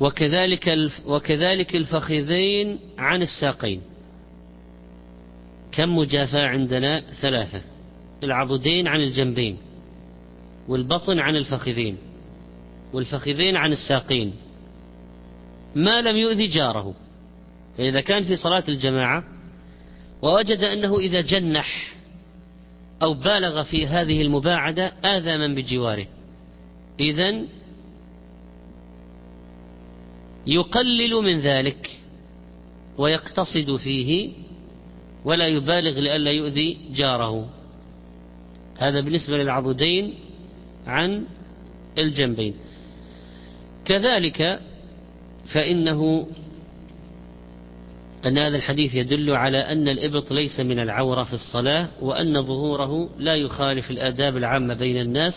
وكذلك 0.00 0.90
وكذلك 1.06 1.76
الفخذين 1.76 2.78
عن 2.98 3.22
الساقين. 3.22 3.82
كم 5.72 5.96
مجافاة 5.96 6.46
عندنا؟ 6.46 7.00
ثلاثة. 7.00 7.62
العضدين 8.22 8.88
عن 8.88 9.00
الجنبين 9.00 9.56
والبطن 10.68 11.18
عن 11.18 11.36
الفخذين 11.36 11.96
والفخذين 12.92 13.56
عن 13.56 13.72
الساقين. 13.72 14.34
ما 15.74 16.00
لم 16.00 16.16
يؤذي 16.16 16.46
جاره. 16.46 16.94
فإذا 17.78 18.00
كان 18.00 18.24
في 18.24 18.36
صلاة 18.36 18.64
الجماعة 18.68 19.24
ووجد 20.22 20.64
أنه 20.64 20.98
إذا 20.98 21.20
جنح 21.20 21.94
أو 23.02 23.14
بالغ 23.14 23.62
في 23.62 23.86
هذه 23.86 24.22
المباعدة 24.22 24.86
آذى 24.86 25.36
من 25.36 25.54
بجواره. 25.54 26.06
إذا 27.00 27.42
يقلل 30.46 31.14
من 31.14 31.40
ذلك 31.40 32.00
ويقتصد 32.98 33.76
فيه 33.76 34.30
ولا 35.24 35.46
يبالغ 35.46 35.98
لئلا 36.00 36.30
يؤذي 36.30 36.78
جاره. 36.94 37.50
هذا 38.78 39.00
بالنسبة 39.00 39.36
للعضدين 39.38 40.14
عن 40.86 41.26
الجنبين. 41.98 42.54
كذلك 43.84 44.60
فإنه 45.52 46.26
أن 48.26 48.38
هذا 48.38 48.56
الحديث 48.56 48.94
يدل 48.94 49.30
على 49.30 49.58
أن 49.58 49.88
الإبط 49.88 50.32
ليس 50.32 50.60
من 50.60 50.78
العورة 50.78 51.22
في 51.22 51.32
الصلاة 51.32 51.88
وأن 52.00 52.42
ظهوره 52.42 53.10
لا 53.18 53.34
يخالف 53.36 53.90
الآداب 53.90 54.36
العامة 54.36 54.74
بين 54.74 55.00
الناس 55.00 55.34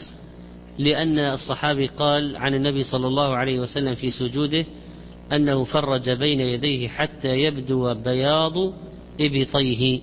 لأن 0.80 1.20
الصحابي 1.20 1.88
قال 1.88 2.38
عن 2.38 2.54
النبي 2.54 2.84
صلى 2.84 3.08
الله 3.08 3.36
عليه 3.36 3.60
وسلم 3.60 3.96
في 3.96 4.12
سجوده 4.12 4.66
أنه 5.32 5.63
فرج 5.63 6.10
بين 6.10 6.40
يديه 6.40 6.88
حتى 6.88 7.40
يبدو 7.40 7.94
بياض 7.94 8.74
إبطيه. 9.20 10.02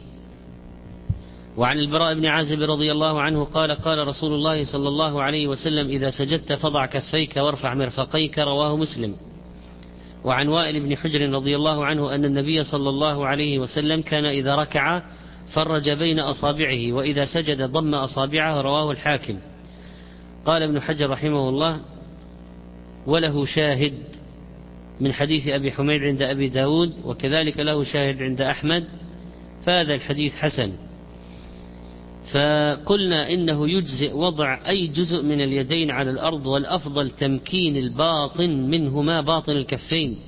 وعن 1.57 1.79
البراء 1.79 2.15
بن 2.15 2.27
عازب 2.27 2.63
رضي 2.63 2.93
الله 2.93 3.21
عنه 3.21 3.45
قال 3.45 3.73
قال 3.73 4.09
رسول 4.09 4.35
الله 4.35 4.65
صلى 4.65 4.89
الله 4.89 5.23
عليه 5.23 5.49
وسلم 5.49 5.89
إذا 5.89 6.11
سجدت 6.11 6.53
فضع 6.53 6.87
كفيك 6.87 7.37
وارفع 7.37 7.75
مرفقيك. 7.75 8.39
رواه 8.39 8.77
مسلم. 8.77 9.15
وعن 10.25 10.49
وائل 10.49 10.81
بن 10.81 10.97
حجر 10.97 11.31
رضي 11.31 11.57
الله 11.57 11.85
عنه 11.85 12.15
أن 12.15 12.25
النبي 12.25 12.65
صلى 12.65 12.89
الله 12.89 13.27
عليه 13.27 13.59
وسلم 13.59 14.00
كان 14.00 14.25
إذا 14.25 14.55
ركع 14.57 15.03
فرج 15.55 15.91
بين 15.91 16.21
أصابعه 16.21 16.93
وإذا 16.93 17.25
سجد 17.25 17.62
ضم 17.62 17.95
أصابعه 17.95 18.61
رواه 18.61 18.91
الحاكم. 18.91 19.39
قال 20.45 20.62
ابن 20.62 20.81
حجر 20.81 21.11
رحمه 21.11 21.49
الله 21.49 21.81
وله 23.07 23.45
شاهد 23.45 23.95
من 25.00 25.12
حديث 25.12 25.49
أبي 25.49 25.73
حميد 25.73 26.03
عند 26.03 26.23
أبي 26.23 26.49
داود 26.49 26.93
وكذلك 27.05 27.59
له 27.61 27.85
شاهد 27.85 28.23
عند 28.23 28.41
أحمد 28.41 28.85
فهذا 29.65 29.95
الحديث 29.95 30.35
حسن. 30.35 30.90
فقلنا 32.33 33.31
إنه 33.31 33.69
يجزئ 33.69 34.17
وضع 34.17 34.69
أي 34.69 34.87
جزء 34.87 35.23
من 35.23 35.41
اليدين 35.41 35.91
على 35.91 36.11
الأرض 36.11 36.47
والأفضل 36.47 37.11
تمكين 37.11 37.77
الباطن 37.77 38.51
منهما 38.51 39.21
باطن 39.21 39.53
الكفين 39.53 40.19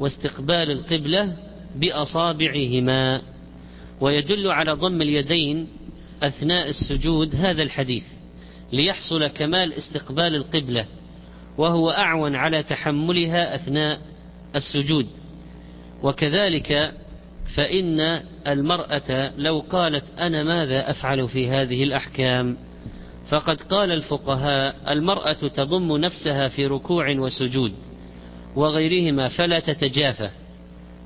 واستقبال 0.00 0.70
القبلة 0.70 1.36
بأصابعهما. 1.76 3.22
ويدل 4.00 4.46
على 4.46 4.72
ضم 4.72 5.02
اليدين 5.02 5.68
أثناء 6.22 6.68
السجود 6.68 7.34
هذا 7.36 7.62
الحديث 7.62 8.04
ليحصل 8.72 9.26
كمال 9.26 9.72
استقبال 9.72 10.34
القبلة 10.34 10.86
وهو 11.58 11.90
أعون 11.90 12.34
على 12.34 12.62
تحملها 12.62 13.54
أثناء 13.54 14.00
السجود. 14.56 15.06
وكذلك 16.02 16.94
فإن 17.54 18.00
المرأة 18.46 19.32
لو 19.36 19.58
قالت 19.58 20.04
أنا 20.18 20.42
ماذا 20.42 20.90
أفعل 20.90 21.28
في 21.28 21.48
هذه 21.48 21.82
الأحكام؟ 21.82 22.56
فقد 23.28 23.60
قال 23.60 23.92
الفقهاء 23.92 24.92
المرأة 24.92 25.32
تضم 25.32 25.96
نفسها 25.96 26.48
في 26.48 26.66
ركوع 26.66 27.10
وسجود 27.10 27.72
وغيرهما 28.56 29.28
فلا 29.28 29.60
تتجافى. 29.60 30.30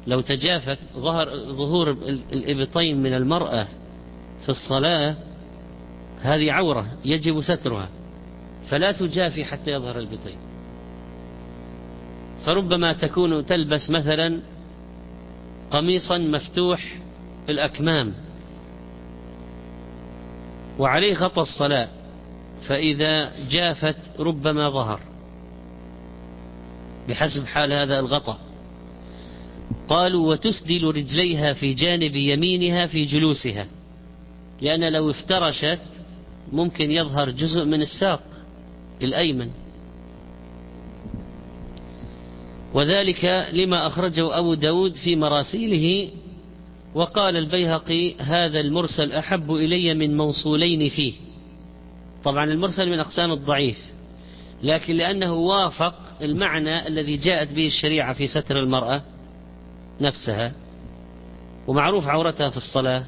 لو 0.06 0.20
تجافت 0.20 0.78
ظهر 0.96 1.28
ظهور 1.36 1.90
الإبطين 2.32 3.02
من 3.02 3.14
المرأة 3.14 3.66
في 4.42 4.48
الصلاة 4.48 5.16
هذه 6.20 6.52
عورة 6.52 6.86
يجب 7.04 7.40
سترها 7.40 7.88
فلا 8.70 8.92
تجافي 8.92 9.44
حتى 9.44 9.70
يظهر 9.70 9.98
البطين. 9.98 10.38
فربما 12.46 12.92
تكون 12.92 13.46
تلبس 13.46 13.90
مثلا 13.90 14.40
قميصا 15.74 16.18
مفتوح 16.18 16.98
الأكمام 17.48 18.14
وعليه 20.78 21.14
غطى 21.14 21.40
الصلاة 21.40 21.88
فإذا 22.68 23.32
جافت 23.50 23.96
ربما 24.20 24.70
ظهر 24.70 25.00
بحسب 27.08 27.46
حال 27.46 27.72
هذا 27.72 27.98
الغطاء. 27.98 28.38
قالوا 29.88 30.30
وتسدل 30.30 30.84
رجليها 30.84 31.52
في 31.52 31.74
جانب 31.74 32.16
يمينها 32.16 32.86
في 32.86 33.04
جلوسها 33.04 33.66
لأن 34.60 34.92
لو 34.92 35.10
افترشت 35.10 35.80
ممكن 36.52 36.90
يظهر 36.90 37.30
جزء 37.30 37.64
من 37.64 37.82
الساق 37.82 38.22
الأيمن. 39.02 39.50
وذلك 42.74 43.48
لما 43.52 43.86
أخرجه 43.86 44.38
أبو 44.38 44.54
داود 44.54 44.94
في 44.94 45.16
مراسيله 45.16 46.10
وقال 46.94 47.36
البيهقي 47.36 48.14
هذا 48.14 48.60
المرسل 48.60 49.12
أحب 49.12 49.52
إلي 49.52 49.94
من 49.94 50.16
موصولين 50.16 50.88
فيه. 50.88 51.12
طبعا 52.24 52.44
المرسل 52.44 52.90
من 52.90 53.00
أقسام 53.00 53.32
الضعيف 53.32 53.78
لكن 54.62 54.96
لأنه 54.96 55.32
وافق 55.32 55.94
المعنى 56.22 56.88
الذي 56.88 57.16
جاءت 57.16 57.52
به 57.52 57.66
الشريعة 57.66 58.12
في 58.12 58.26
ستر 58.26 58.60
المرأة 58.60 59.02
نفسها 60.00 60.52
ومعروف 61.66 62.08
عورتها 62.08 62.50
في 62.50 62.56
الصلاة. 62.56 63.04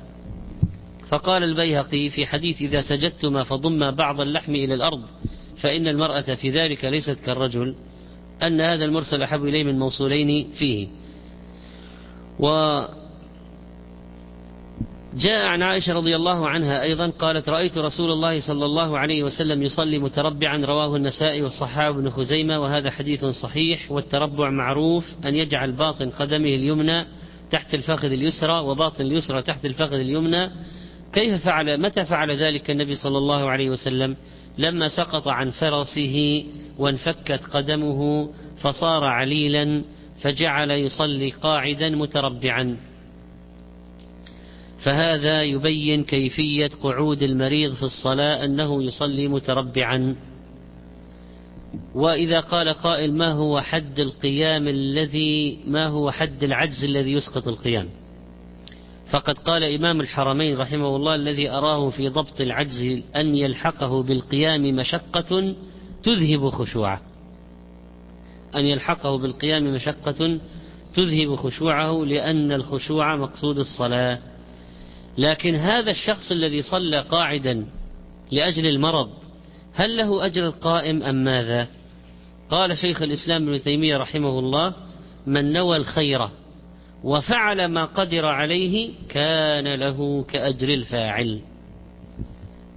فقال 1.09 1.43
البيهقي 1.43 2.11
في 2.11 2.27
حديث 2.27 2.63
إذا 2.63 2.81
سجدتما 2.81 3.45
فضم 3.45 3.91
بعض 3.91 4.21
اللحم 4.21 4.55
إلى 4.55 4.75
الأرض 4.75 5.03
فإن 5.57 5.89
المرأة 5.89 6.35
في 6.35 6.51
ذلك 6.51 6.85
ليست 6.85 7.25
كالرجل. 7.27 7.75
أن 8.43 8.61
هذا 8.61 8.85
المرسل 8.85 9.23
أحب 9.23 9.45
إليه 9.45 9.65
من 9.65 9.79
موصولين 9.79 10.51
فيه. 10.53 10.89
و 12.41 12.47
جاء 15.17 15.47
عن 15.47 15.63
عائشة 15.63 15.95
رضي 15.95 16.17
الله 16.17 16.49
عنها 16.49 16.83
أيضا 16.83 17.11
قالت 17.11 17.49
رأيت 17.49 17.79
رسول 17.79 18.11
الله 18.11 18.41
صلى 18.41 18.65
الله 18.65 18.99
عليه 18.99 19.23
وسلم 19.23 19.63
يصلي 19.63 19.99
متربعا 19.99 20.67
رواه 20.67 20.97
النسائي 20.97 21.43
والصحابة 21.43 21.97
بن 21.97 22.11
خزيمة 22.11 22.61
وهذا 22.61 22.91
حديث 22.91 23.25
صحيح 23.25 23.93
والتربع 23.93 24.51
معروف 24.51 25.15
أن 25.25 25.35
يجعل 25.35 25.73
باطن 25.73 26.11
قدمه 26.11 26.49
اليمنى 26.49 27.05
تحت 27.51 27.75
الفخذ 27.75 28.13
اليسرى 28.13 28.61
وباطن 28.61 29.05
اليسرى 29.05 29.43
تحت 29.43 29.67
الفخذ 29.67 29.95
اليمنى. 29.95 30.51
كيف 31.13 31.45
فعل؟ 31.45 31.81
متى 31.81 32.05
فعل 32.05 32.31
ذلك 32.31 32.71
النبي 32.71 32.95
صلى 32.95 33.19
الله 33.19 33.51
عليه 33.51 33.71
وسلم؟ 33.71 34.17
لما 34.59 34.89
سقط 34.89 35.29
عن 35.29 35.51
فرسه 35.51 36.45
وانفكت 36.79 37.45
قدمه 37.53 38.29
فصار 38.57 39.05
عليلا 39.05 39.83
فجعل 40.21 40.71
يصلي 40.71 41.31
قاعدا 41.31 41.91
متربعا. 41.91 42.77
فهذا 44.79 45.43
يبين 45.43 46.05
كيفية 46.05 46.71
قعود 46.83 47.23
المريض 47.23 47.75
في 47.75 47.83
الصلاة 47.83 48.45
أنه 48.45 48.83
يصلي 48.83 49.29
متربعا. 49.29 50.17
وإذا 51.95 52.41
قال 52.41 52.69
قائل 52.69 53.13
ما 53.13 53.33
هو 53.33 53.61
حد 53.61 54.01
القيام 54.01 54.69
الذي 54.69 55.59
ما 55.67 55.87
هو 55.87 56.11
حد 56.11 56.45
العجز 56.45 56.85
الذي 56.85 57.13
يسقط 57.13 57.49
القيام؟ 57.49 57.89
فقد 59.11 59.39
قال 59.39 59.65
إمام 59.65 60.01
الحرمين 60.01 60.57
رحمه 60.57 60.97
الله 60.97 61.15
الذي 61.15 61.51
أراه 61.51 61.91
في 61.91 62.09
ضبط 62.09 62.41
العجز 62.41 63.03
أن 63.17 63.37
يلحقه 63.37 64.03
بالقيام 64.03 64.63
مشقة 64.63 65.55
تذهب 66.07 66.49
خشوعه. 66.49 67.01
أن 68.57 68.65
يلحقه 68.65 69.19
بالقيام 69.19 69.75
مشقة 69.75 70.39
تذهب 70.95 71.37
خشوعه 71.37 72.05
لأن 72.05 72.53
الخشوع 72.53 73.17
مقصود 73.17 73.59
الصلاة. 73.59 74.19
لكن 75.19 75.55
هذا 75.55 75.91
الشخص 75.91 76.33
الذي 76.33 76.63
صلى 76.63 77.01
قاعدا 77.01 77.67
لأجل 78.33 78.67
المرض 78.67 79.11
هل 79.75 79.97
له 79.97 80.27
أجر 80.27 80.47
القائم 80.47 81.03
أم 81.03 81.25
ماذا؟ 81.25 81.69
قال 82.51 82.79
شيخ 82.79 83.03
الإسلام 83.03 83.49
ابن 83.49 83.61
تيمية 83.61 83.97
رحمه 83.97 84.39
الله 84.39 84.75
من 85.27 85.53
نوى 85.53 85.77
الخير 85.77 86.29
وفعل 87.05 87.65
ما 87.67 87.85
قدر 87.85 88.27
عليه 88.27 88.93
كان 89.09 89.75
له 89.75 90.25
كأجر 90.25 90.69
الفاعل 90.69 91.41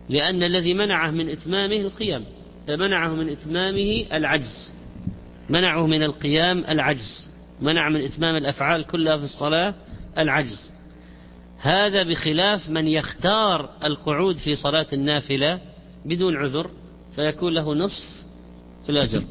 لأن 0.10 0.44
الذي 0.44 0.74
منعه 0.74 1.12
من 1.12 1.30
إتمامه 1.30 1.76
القيام. 1.76 2.26
منعه 2.76 3.10
من 3.10 3.30
إتمامه 3.30 4.06
العجز. 4.14 4.74
منعه 5.50 5.88
من 5.88 6.04
القيام 6.04 6.64
العجز. 6.70 7.30
منع 7.62 7.90
من 7.90 8.02
إتمام 8.02 8.36
الأفعال 8.36 8.84
كلها 8.84 9.18
في 9.18 9.24
الصلاة 9.24 9.74
العجز. 10.18 10.72
هذا 11.60 12.04
بخلاف 12.04 12.70
من 12.70 12.88
يختار 12.88 13.70
القعود 13.84 14.38
في 14.38 14.56
صلاة 14.56 14.88
النافلة 14.94 15.60
بدون 16.06 16.38
عذر 16.38 16.72
فيكون 17.16 17.54
له 17.54 17.76
نصف 17.76 18.04
الأجر. 18.90 19.24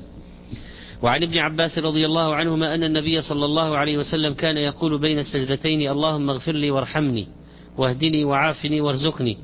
وعن 1.03 1.23
ابن 1.23 1.39
عباس 1.39 1.79
رضي 1.79 2.07
الله 2.07 2.35
عنهما 2.35 2.75
أن 2.75 2.85
النبي 2.85 3.21
صلى 3.21 3.45
الله 3.45 3.77
عليه 3.77 3.99
وسلم 3.99 4.35
كان 4.35 4.57
يقول 4.57 4.99
بين 4.99 5.19
السجدتين 5.19 5.91
اللهم 5.91 6.31
اغفر 6.31 6.53
لي 6.53 6.71
وارحمني 6.71 7.29
واهدني 7.77 8.25
وعافني 8.25 8.81
وارزقني. 8.81 9.39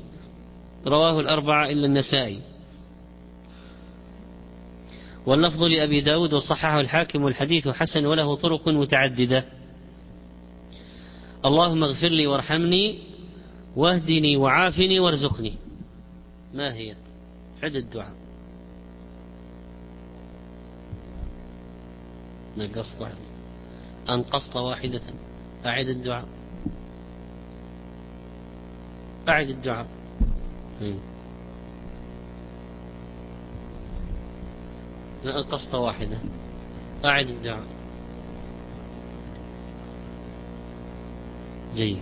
رواه 0.87 1.19
الأربعة 1.19 1.69
إلا 1.69 1.85
النسائي. 1.85 2.39
واللفظ 5.25 5.63
لأبي 5.63 6.01
داود 6.01 6.33
وصححه 6.33 6.79
الحاكم 6.79 7.23
والحديث 7.23 7.67
حسن 7.67 8.05
وله 8.05 8.35
طرق 8.35 8.67
متعددة. 8.67 9.45
اللهم 11.45 11.83
اغفر 11.83 12.07
لي 12.07 12.27
وارحمني 12.27 12.99
واهدني 13.75 14.37
وعافني 14.37 14.99
وارزقني. 14.99 15.53
ما 16.53 16.73
هي؟ 16.73 16.95
عد 17.63 17.75
الدعاء. 17.75 18.15
نقصت 22.57 23.01
واحدة. 23.01 23.17
أنقصت 24.09 24.55
واحدة. 24.55 25.01
أعد 25.65 25.87
الدعاء. 25.87 26.27
أعد 29.29 29.49
الدعاء. 29.49 29.87
أنقصت 35.27 35.73
واحدة. 35.75 36.17
أعد 37.05 37.29
الدعاء. 37.29 37.65
جيد. 41.75 42.01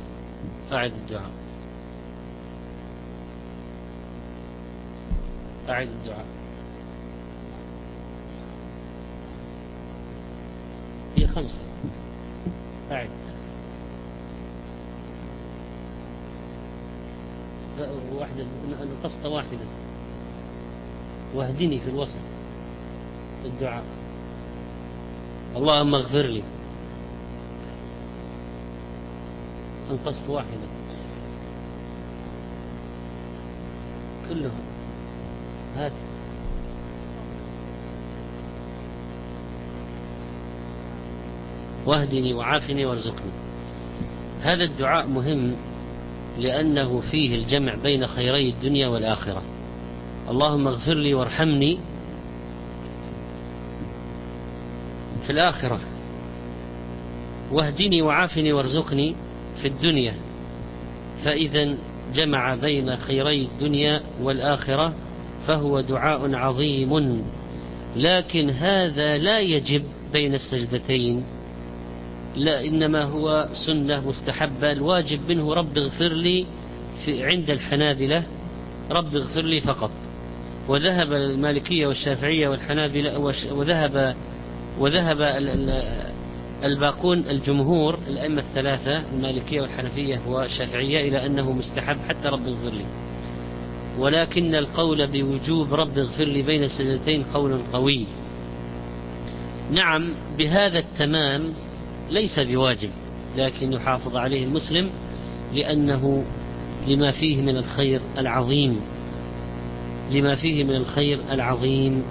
أعد 0.71 0.91
الدعاء. 0.91 1.31
أعد 5.69 5.87
الدعاء. 5.87 6.25
هي 11.17 11.27
خمسة. 11.27 11.59
أعد 12.91 13.09
واحدة 18.13 18.45
نقصت 19.03 19.25
واحدة. 19.25 19.65
واهدني 21.35 21.79
في 21.79 21.89
الوسط. 21.89 22.32
الدعاء. 23.45 23.83
اللهم 25.55 25.95
اغفر 25.95 26.21
لي. 26.21 26.43
انقصت 29.91 30.29
واحدة. 30.29 30.67
كلهم. 34.29 34.51
هات. 35.75 35.91
واهدني 41.85 42.33
وعافني 42.33 42.85
وارزقني. 42.85 43.31
هذا 44.41 44.63
الدعاء 44.63 45.07
مهم 45.07 45.55
لأنه 46.39 47.01
فيه 47.11 47.35
الجمع 47.35 47.75
بين 47.75 48.07
خيري 48.07 48.49
الدنيا 48.49 48.87
والآخرة. 48.87 49.41
اللهم 50.29 50.67
اغفر 50.67 50.93
لي 50.93 51.13
وارحمني 51.13 51.79
في 55.23 55.29
الآخرة. 55.29 55.79
واهدني 57.51 58.01
وعافني 58.01 58.53
وارزقني 58.53 59.15
في 59.61 59.67
الدنيا. 59.67 60.13
فإذا 61.23 61.75
جمع 62.13 62.55
بين 62.55 62.95
خيري 62.95 63.45
الدنيا 63.45 64.01
والآخرة 64.21 64.93
فهو 65.47 65.81
دعاء 65.81 66.35
عظيم. 66.35 67.23
لكن 67.95 68.49
هذا 68.49 69.17
لا 69.17 69.39
يجب 69.39 69.83
بين 70.13 70.33
السجدتين 70.33 71.23
لا 72.35 72.65
إنما 72.65 73.03
هو 73.03 73.47
سنة 73.65 74.07
مستحبة. 74.09 74.71
الواجب 74.71 75.19
منه 75.29 75.53
رب 75.53 75.77
اغفر 75.77 76.13
لي 76.13 76.45
في 77.05 77.25
عند 77.25 77.49
الحنابلة 77.49 78.23
رب 78.91 79.15
اغفر 79.15 79.41
لي 79.41 79.61
فقط. 79.61 79.91
وذهب 80.67 81.13
المالكية 81.13 81.87
والشافعية 81.87 82.49
والحنابلة 82.49 83.19
وذهب 83.51 84.15
وذهب 84.79 85.21
الباقون 86.63 87.19
الجمهور 87.19 87.99
الأئمة 88.07 88.41
الثلاثة 88.41 89.03
المالكية 89.13 89.61
والحنفية 89.61 90.21
والشافعية 90.27 91.07
إلى 91.09 91.25
أنه 91.25 91.51
مستحب 91.51 91.97
حتى 92.09 92.27
رب 92.27 92.47
اغفر 92.47 92.69
لي. 92.69 92.85
ولكن 93.99 94.55
القول 94.55 95.07
بوجوب 95.07 95.73
رب 95.73 95.97
اغفر 95.97 96.23
لي 96.23 96.41
بين 96.41 96.63
السجدتين 96.63 97.23
قول 97.23 97.61
قوي. 97.73 98.05
نعم 99.71 100.13
بهذا 100.37 100.79
التمام 100.79 101.53
ليس 102.09 102.39
بواجب 102.39 102.89
لكن 103.37 103.73
يحافظ 103.73 104.17
عليه 104.17 104.43
المسلم 104.43 104.89
لأنه 105.53 106.23
لما 106.87 107.11
فيه 107.11 107.41
من 107.41 107.57
الخير 107.57 108.01
العظيم 108.17 108.81
لما 110.11 110.35
فيه 110.35 110.63
من 110.63 110.75
الخير 110.75 111.19
العظيم 111.31 112.03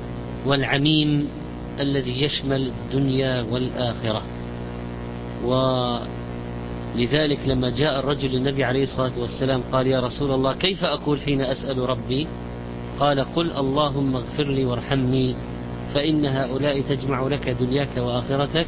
والعميم 0.47 1.29
الذي 1.81 2.23
يشمل 2.23 2.69
الدنيا 2.69 3.43
والآخرة. 3.51 4.23
ولذلك 5.45 7.39
لما 7.47 7.71
جاء 7.71 8.01
الرجل 8.01 8.31
للنبي 8.31 8.65
عليه 8.65 8.83
الصلاة 8.83 9.19
والسلام 9.19 9.63
قال 9.73 9.87
يا 9.87 10.01
رسول 10.01 10.31
الله 10.31 10.55
كيف 10.55 10.85
أقول 10.85 11.21
حين 11.21 11.41
أسأل 11.41 11.79
ربي؟ 11.79 12.27
قال 13.01 13.21
قل 13.35 13.51
اللهم 13.51 14.17
اغفر 14.17 14.45
لي 14.45 14.65
وارحمني 14.65 15.35
فإن 15.95 16.27
هؤلاء 16.27 16.81
تجمع 16.81 17.27
لك 17.27 17.49
دنياك 17.49 17.97
وآخرتك 17.97 18.67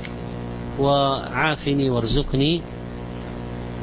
وعافني 0.81 1.91
وارزقني. 1.91 2.61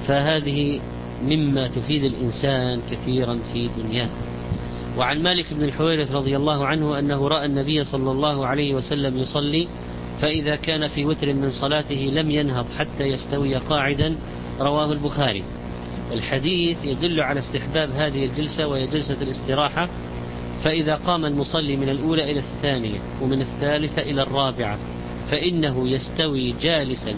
فهذه 0.07 0.79
مما 1.25 1.67
تفيد 1.67 2.03
الإنسان 2.03 2.81
كثيرا 2.91 3.39
في 3.53 3.69
دنياه. 3.77 4.09
وعن 5.01 5.23
مالك 5.23 5.53
بن 5.53 5.63
الحويرث 5.63 6.11
رضي 6.11 6.37
الله 6.37 6.65
عنه 6.65 6.99
أنه 6.99 7.27
رأى 7.27 7.45
النبي 7.45 7.83
صلى 7.83 8.11
الله 8.11 8.47
عليه 8.47 8.73
وسلم 8.73 9.17
يصلي 9.17 9.67
فإذا 10.21 10.55
كان 10.55 10.87
في 10.87 11.05
وتر 11.05 11.33
من 11.33 11.49
صلاته 11.49 12.11
لم 12.13 12.31
ينهض 12.31 12.65
حتى 12.77 13.03
يستوي 13.03 13.55
قاعدا 13.55 14.15
رواه 14.59 14.91
البخاري. 14.91 15.43
الحديث 16.11 16.77
يدل 16.83 17.21
على 17.21 17.39
استحباب 17.39 17.91
هذه 17.91 18.25
الجلسة 18.25 18.67
وهي 18.67 18.87
جلسة 18.87 19.21
الاستراحة 19.21 19.89
فإذا 20.63 20.95
قام 20.95 21.25
المصلي 21.25 21.75
من 21.75 21.89
الأولى 21.89 22.31
إلى 22.31 22.39
الثانية 22.39 22.99
ومن 23.21 23.41
الثالثة 23.41 24.01
إلى 24.01 24.21
الرابعة 24.21 24.77
فإنه 25.31 25.89
يستوي 25.89 26.55
جالسا 26.61 27.13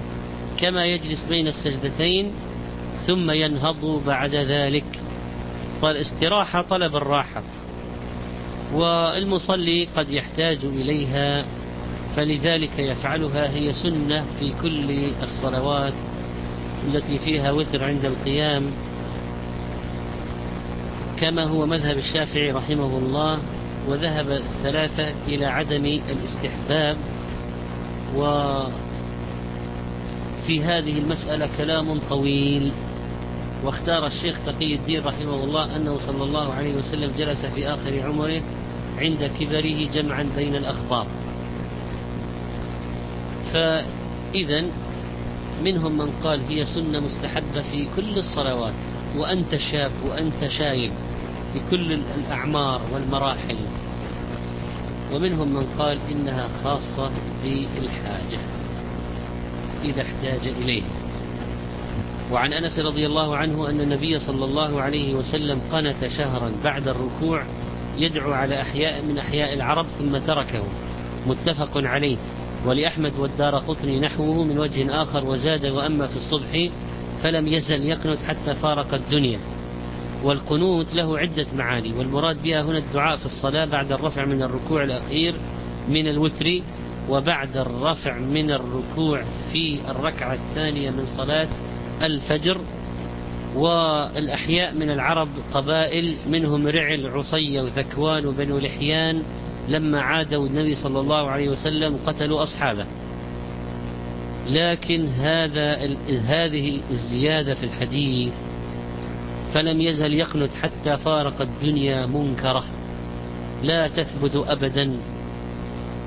كما 0.59 0.85
يجلس 0.85 1.25
بين 1.25 1.47
السجدتين 1.47 2.31
ثم 3.07 3.31
ينهض 3.31 4.03
بعد 4.07 4.35
ذلك. 4.35 4.99
فالاستراحة 5.81 6.61
طلب 6.61 6.95
الراحة. 6.95 7.43
والمصلي 8.73 9.87
قد 9.95 10.09
يحتاج 10.09 10.57
إليها 10.63 11.45
فلذلك 12.15 12.79
يفعلها 12.79 13.49
هي 13.49 13.73
سنة 13.73 14.25
في 14.39 14.53
كل 14.61 15.07
الصلوات 15.23 15.93
التي 16.87 17.19
فيها 17.19 17.51
وتر 17.51 17.83
عند 17.83 18.05
القيام. 18.05 18.71
كما 21.19 21.43
هو 21.43 21.65
مذهب 21.65 21.97
الشافعي 21.97 22.51
رحمه 22.51 22.97
الله 22.97 23.39
وذهب 23.87 24.31
الثلاثة 24.31 25.13
إلى 25.27 25.45
عدم 25.45 25.85
الاستحباب. 25.85 26.97
وفي 28.15 28.73
هذه 30.63 30.97
المسألة 30.97 31.49
كلام 31.57 31.99
طويل. 32.09 32.71
واختار 33.63 34.07
الشيخ 34.07 34.37
تقي 34.45 34.75
الدين 34.75 35.03
رحمه 35.03 35.43
الله 35.43 35.75
أنه 35.75 35.99
صلى 35.99 36.23
الله 36.23 36.53
عليه 36.53 36.75
وسلم 36.75 37.11
جلس 37.17 37.45
في 37.45 37.67
آخر 37.67 37.99
عمره 38.07 38.41
عند 38.99 39.31
كبره 39.39 39.89
جمعا 39.93 40.29
بين 40.35 40.55
الأخبار. 40.55 41.07
فإذا 43.53 44.63
منهم 45.63 45.97
من 45.97 46.09
قال 46.23 46.41
هي 46.49 46.65
سنة 46.65 46.99
مستحبة 46.99 47.61
في 47.71 47.87
كل 47.95 48.17
الصلوات 48.17 48.73
وأنت 49.17 49.55
شاب 49.55 49.91
وأنت 50.05 50.47
شايب 50.57 50.91
في 51.53 51.59
كل 51.71 51.93
الأعمار 51.93 52.81
والمراحل. 52.93 53.57
ومنهم 55.13 55.47
من 55.53 55.65
قال 55.79 55.97
إنها 56.11 56.49
خاصة 56.63 57.11
بالحاجة 57.43 58.39
إذا 59.83 60.01
احتاج 60.01 60.47
إليه. 60.61 60.83
وعن 62.31 62.53
أنس 62.53 62.79
رضي 62.79 63.05
الله 63.05 63.37
عنه 63.37 63.69
أن 63.69 63.81
النبي 63.81 64.19
صلى 64.19 64.45
الله 64.45 64.81
عليه 64.81 65.13
وسلم 65.13 65.61
قنت 65.71 66.07
شهرا 66.17 66.51
بعد 66.63 66.87
الركوع 66.87 67.43
يدعو 67.97 68.31
على 68.33 68.61
أحياء 68.61 69.05
من 69.05 69.17
أحياء 69.17 69.53
العرب 69.53 69.85
ثم 69.99 70.17
تركه. 70.17 70.63
متفق 71.27 71.71
عليه. 71.75 72.17
ولأحمد 72.65 73.11
والدار 73.19 73.55
قطني 73.55 73.99
نحوه 73.99 74.43
من 74.43 74.59
وجه 74.59 75.01
آخر 75.01 75.25
وزاد 75.25 75.65
وأما 75.65 76.07
في 76.07 76.15
الصبح 76.15 76.69
فلم 77.23 77.47
يزل 77.47 77.85
يقنت 77.85 78.19
حتى 78.27 78.55
فارق 78.55 78.93
الدنيا. 78.93 79.39
والقنوت 80.23 80.93
له 80.93 81.19
عدة 81.19 81.45
معاني 81.57 81.93
والمراد 81.93 82.43
بها 82.43 82.61
هنا 82.61 82.77
الدعاء 82.77 83.17
في 83.17 83.25
الصلاة 83.25 83.65
بعد 83.65 83.91
الرفع 83.91 84.25
من 84.25 84.41
الركوع 84.43 84.83
الأخير 84.83 85.35
من 85.89 86.07
الوتر 86.07 86.61
وبعد 87.09 87.57
الرفع 87.57 88.17
من 88.17 88.51
الركوع 88.51 89.23
في 89.51 89.79
الركعة 89.89 90.33
الثانية 90.33 90.89
من 90.89 91.05
صلاة 91.17 91.47
الفجر. 92.03 92.57
والأحياء 93.55 94.73
من 94.73 94.89
العرب 94.89 95.29
قبائل 95.53 96.15
منهم 96.27 96.67
رعل 96.67 97.07
عصي 97.07 97.59
وذكوان 97.59 98.25
وبنو 98.25 98.57
لحيان 98.59 99.23
لما 99.69 100.01
عادوا 100.01 100.47
النبي 100.47 100.75
صلى 100.75 100.99
الله 100.99 101.29
عليه 101.29 101.49
وسلم 101.49 101.99
قتلوا 102.05 102.43
أصحابه. 102.43 102.85
لكن 104.49 105.05
هذا 105.05 105.75
هذه 106.09 106.81
الزيادة 106.91 107.55
في 107.55 107.63
الحديث 107.63 108.33
فلم 109.53 109.81
يزل 109.81 110.13
يقنت 110.13 110.51
حتى 110.61 110.97
فارق 110.97 111.41
الدنيا 111.41 112.05
منكرة. 112.05 112.63
لا 113.63 113.87
تثبت 113.87 114.35
أبدا. 114.35 114.97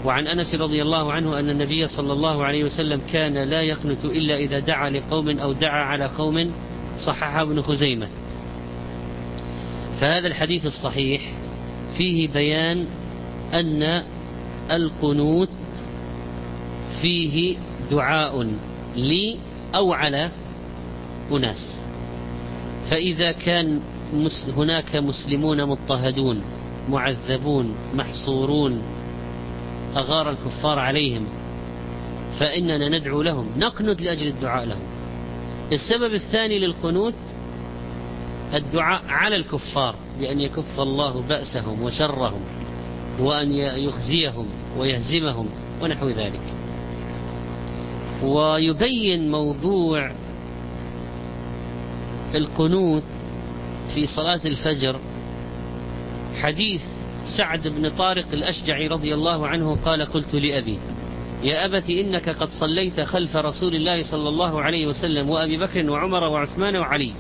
وعن 0.05 0.27
أنس 0.27 0.55
رضي 0.55 0.83
الله 0.83 1.13
عنه 1.13 1.39
أن 1.39 1.51
النبي 1.51 1.89
صلى 1.89 2.13
الله 2.13 2.45
عليه 2.45 2.65
وسلم 2.65 3.01
كان 3.13 3.35
لا 3.35 3.63
يقنت 3.63 4.05
إلا 4.05 4.37
إذا 4.37 4.59
دعا 4.59 4.91
لقوم 4.91 5.39
أو 5.39 5.53
دعا 5.53 5.81
على 5.83 6.05
قوم 6.05 6.53
صححه 6.99 7.43
ابن 7.43 7.63
خزيمة. 7.63 8.09
فهذا 10.01 10.27
الحديث 10.27 10.67
الصحيح 10.67 11.33
فيه 11.97 12.29
بيان 12.29 12.87
أن 13.55 14.03
القنوت 14.71 15.49
فيه 17.03 17.57
دعاء 17.91 18.47
لي 18.97 19.37
أو 19.75 19.93
على 19.93 20.31
أناس. 21.33 21.81
فإذا 22.91 23.33
كان 23.33 23.81
هناك 24.57 24.97
مسلمون 24.97 25.65
مضطهدون 25.65 26.43
معذبون 26.89 27.75
محصورون 27.95 28.83
أغار 29.97 30.31
الكفار 30.31 30.79
عليهم 30.79 31.27
فإننا 32.39 32.89
ندعو 32.89 33.23
لهم 33.23 33.47
نقنت 33.59 34.03
لأجل 34.03 34.27
الدعاء 34.27 34.65
لهم. 34.65 34.96
السبب 35.73 36.15
الثاني 36.15 36.59
للقنوت 36.59 37.15
الدعاء 38.55 39.03
على 39.09 39.37
الكفار 39.37 39.97
بأن 40.21 40.41
يكف 40.41 40.81
الله 40.81 41.23
بأسهم 41.23 41.83
وشرهم 41.83 42.41
وأن 43.21 43.53
يخزيهم 43.53 44.47
ويهزمهم 44.79 45.49
ونحو 45.83 46.09
ذلك. 46.09 46.41
ويبين 48.23 49.31
موضوع 49.31 50.11
القنوت 52.35 53.03
في 53.95 54.07
صلاة 54.07 54.41
الفجر. 54.45 55.01
حديث 56.41 56.83
سعد 57.37 57.69
بن 57.69 57.89
طارق 57.89 58.27
الأشجعي 58.33 58.87
رضي 58.87 59.15
الله 59.15 59.47
عنه 59.47 59.77
قال 59.85 60.05
قلت 60.05 60.35
لأبي 60.35 60.79
يا 61.47 61.65
أبت 61.65 61.91
إنك 61.91 62.29
قد 62.29 62.49
صليت 62.49 63.01
خلف 63.01 63.37
رسول 63.37 63.75
الله 63.75 64.03
صلى 64.03 64.29
الله 64.29 64.63
عليه 64.63 64.87
وسلم 64.87 65.31
وأبي 65.31 65.57
بكر 65.57 65.91
وعمر 65.91 66.25
وعثمان 66.25 66.77
وعلي. 66.77 67.13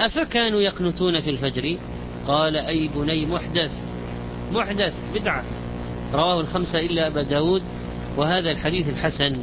أفكانوا 0.00 0.60
يقنتون 0.60 1.20
في 1.20 1.30
الفجر؟ 1.30 1.76
قال 2.26 2.56
أي 2.56 2.90
بني 2.94 3.26
محدث. 3.26 3.70
محدث 4.52 4.94
بدعة. 5.14 5.44
رواه 6.12 6.40
الخمسة 6.40 6.80
إلا 6.80 7.06
أبا 7.06 7.22
داود. 7.22 7.62
وهذا 8.16 8.50
الحديث 8.50 8.88
الحسن 8.88 9.36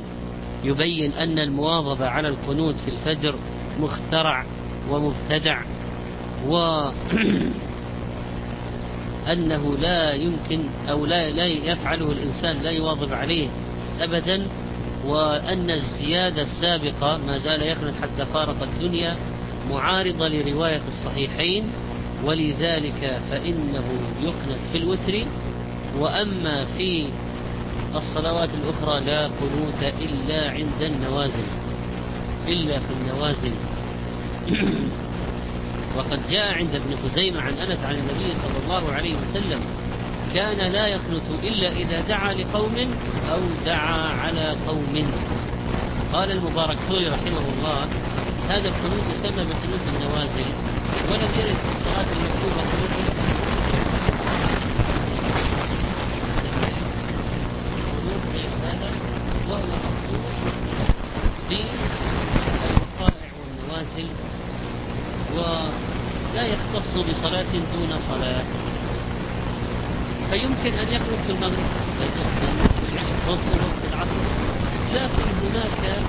يبين 0.63 1.13
أن 1.13 1.39
المواظبة 1.39 2.07
على 2.07 2.27
القنوت 2.27 2.75
في 2.75 2.91
الفجر 2.91 3.35
مخترع 3.79 4.45
ومبتدع 4.89 5.61
و 6.47 6.55
أنه 9.33 9.77
لا 9.81 10.13
يمكن 10.13 10.59
أو 10.89 11.05
لا, 11.05 11.29
لا 11.29 11.45
يفعله 11.45 12.11
الإنسان 12.11 12.63
لا 12.63 12.71
يواظب 12.71 13.13
عليه. 13.13 13.47
أبدا 14.01 14.47
وأن 15.05 15.71
الزيادة 15.71 16.41
السابقة 16.41 17.17
ما 17.27 17.37
زال 17.37 17.61
يقنط 17.61 17.93
حتى 18.01 18.25
فارق 18.33 18.63
الدنيا 18.63 19.15
معارضة 19.69 20.27
لرواية 20.27 20.81
الصحيحين 20.87 21.63
ولذلك 22.25 23.21
فإنه 23.31 23.83
يقنط 24.21 24.59
في 24.71 24.77
الوتر. 24.77 25.25
وأما 25.99 26.65
في 26.77 27.07
الصلوات 27.95 28.49
الأخرى 28.49 29.05
لا 29.05 29.23
قنوت 29.27 29.93
إلا 30.01 30.49
عند 30.51 30.81
النوازل 30.81 31.45
إلا 32.47 32.79
في 32.79 32.93
النوازل. 33.01 33.51
وقد 35.97 36.19
جاء 36.29 36.53
عند 36.53 36.75
ابن 36.75 36.97
خزيمة 37.03 37.41
عن 37.41 37.53
أنس 37.53 37.83
عن 37.83 37.95
النبي 37.95 38.35
صلى 38.35 38.63
الله 38.65 38.93
عليه 38.93 39.15
وسلم 39.15 39.59
كان 40.37 40.71
لا 40.71 40.87
يقنت 40.87 41.27
إلا 41.43 41.69
إذا 41.71 42.01
دعا 42.01 42.33
لقوم 42.33 42.75
أو 43.31 43.39
دعا 43.65 44.01
على 44.21 44.55
قوم. 44.67 45.11
قال 46.13 46.31
المبارك 46.31 46.77
فوري 46.89 47.07
رحمه 47.07 47.45
الله 47.53 47.87
هذا 48.49 48.67
القنوت 48.67 49.03
يسمى 49.13 49.43
بقنوت 49.49 49.85
النوازل 49.93 50.45
ولم 51.09 51.31
يرد 51.39 51.57
في 51.63 51.69
الصلاة 51.77 52.09
المكتوبة 52.15 52.61
قنوت 52.71 52.93
وهو 59.49 59.73
مخصوص 59.85 60.37
بالوقائع 61.49 63.29
والنوازل 63.39 64.07
ولا 65.35 66.43
يختص 66.45 66.91
بصلاة 66.97 67.51
دون 67.73 67.91
صلاة. 67.99 68.66
فيمكن 70.31 70.73
أن 70.79 70.87
يخرج 70.93 71.19
في 71.25 71.31
المغرب 71.31 71.67
والظهر 73.27 73.69
في 73.81 73.87
العصر. 73.93 74.23
لكن 74.93 75.27
هناك 75.43 75.99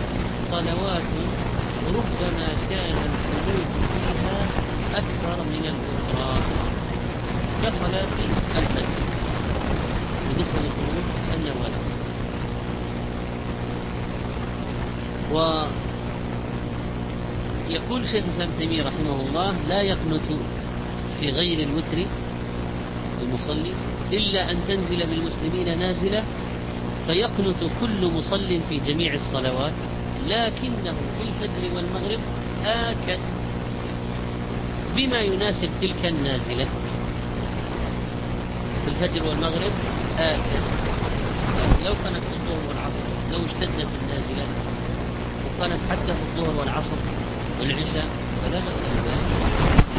صلوات 0.51 1.03
ربما 1.89 2.49
كان 2.71 2.97
الخروج 3.09 3.67
فيها 3.93 4.47
أكثر 4.95 5.37
من 5.43 5.65
الأخرى 5.65 6.41
كصلاة 7.63 8.13
الفجر. 8.59 8.87
بالنسبة 10.29 10.59
للخروج 10.59 11.07
النوازل 11.35 11.89
و 15.33 15.65
يقول 17.71 18.09
شيخ 18.09 18.25
الإسلام 18.25 18.49
تيمية 18.59 18.83
رحمه 18.83 19.21
الله 19.29 19.55
لا 19.69 19.83
يقنت 19.83 20.23
في 21.21 21.31
غير 21.31 21.69
الوتر 21.69 21.99
المصلي. 23.23 23.73
إلا 24.13 24.51
أن 24.51 24.57
تنزل 24.69 25.07
بالمسلمين 25.07 25.79
نازلة 25.79 26.25
فيقنت 27.07 27.61
كل 27.81 28.07
مصل 28.17 28.61
في 28.69 28.79
جميع 28.87 29.15
الصلوات 29.15 29.73
لكنه 30.27 30.95
في 31.17 31.23
الفجر 31.29 31.77
والمغرب 31.77 32.21
آكد 32.65 33.19
بما 34.97 35.21
يناسب 35.21 35.69
تلك 35.81 36.05
النازلة 36.05 36.65
في 38.85 38.89
الفجر 38.89 39.29
والمغرب 39.29 39.73
آكد 40.19 40.63
لو 41.85 41.95
كانت 42.05 42.17
في 42.25 42.35
الظهر 42.35 42.63
والعصر 42.69 43.05
لو 43.33 43.39
اشتدت 43.47 43.89
النازلة 44.03 44.47
وكانت 45.47 45.81
حتى 45.91 46.15
في 46.15 46.23
الظهر 46.23 46.57
والعصر 46.61 46.97
والعشاء 47.61 48.07
فلا 48.43 48.61
بأس 48.61 48.81
بذلك. 48.83 49.98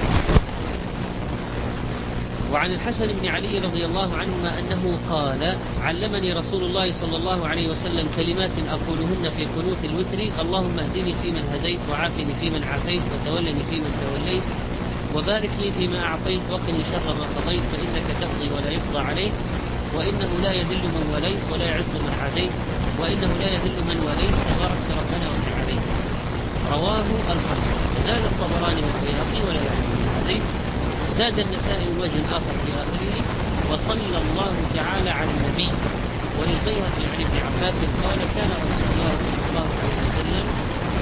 وعن 2.53 2.71
الحسن 2.71 3.07
بن 3.21 3.27
علي 3.27 3.59
رضي 3.59 3.85
الله 3.85 4.09
عنهما 4.17 4.59
أنه 4.59 4.99
قال 5.09 5.57
علمني 5.81 6.33
رسول 6.33 6.63
الله 6.63 6.91
صلى 6.91 7.15
الله 7.17 7.47
عليه 7.47 7.67
وسلم 7.69 8.07
كلمات 8.15 8.51
أقولهن 8.69 9.29
في 9.37 9.45
قنوت 9.45 9.81
الوتر 9.83 10.41
اللهم 10.41 10.79
اهدني 10.79 11.13
فيمن 11.21 11.43
هديت 11.53 11.79
وعافني 11.91 12.33
فيمن 12.41 12.63
عافيت 12.63 13.01
وتولني 13.13 13.63
فيمن 13.69 13.91
توليت 14.01 14.43
وبارك 15.15 15.49
لي 15.61 15.71
فيما 15.71 15.99
أعطيت 16.05 16.41
وقني 16.51 16.83
شر 16.91 17.07
ما 17.19 17.25
قضيت 17.35 17.63
فإنك 17.71 18.07
تقضي 18.21 18.47
ولا 18.55 18.69
يقضى 18.71 18.99
عليك 19.09 19.31
وإنه 19.95 20.29
لا 20.43 20.53
يذل 20.53 20.83
من 20.95 21.03
وليت 21.13 21.41
ولا 21.51 21.65
يعز 21.65 21.93
من 22.05 22.13
عاديت 22.21 22.51
وإنه 22.99 23.31
لا 23.41 23.49
يذل 23.55 23.77
من 23.89 23.97
وليت 24.07 24.35
تبارك 24.49 24.85
ربنا 24.99 25.25
وتعاليت. 25.33 25.83
رواه 26.71 27.05
الخمسة 27.33 27.77
زاد 28.05 28.23
الطبراني 28.31 28.81
والبيهقي 28.81 29.39
ولا 29.47 29.61
يعرف 29.67 29.87
الحديث 30.05 30.43
زاد 31.19 31.39
النسائي 31.39 31.85
من 31.85 31.99
وجه 32.01 32.21
آخر 32.37 32.55
في 32.63 32.71
آخره 32.83 33.15
وصلى 33.71 34.17
الله 34.23 34.53
تعالى 34.75 35.09
على 35.09 35.31
النبي 35.37 35.69
وللبيهقي 36.39 37.03
عن 37.11 37.19
ابن 37.25 37.37
عباس 37.47 37.77
قال 38.03 38.19
كان 38.35 38.51
رسول 38.63 38.85
الله 38.91 39.13
صلى 39.25 39.41
الله 39.49 39.67
عليه 39.79 39.97
وسلم 40.07 40.45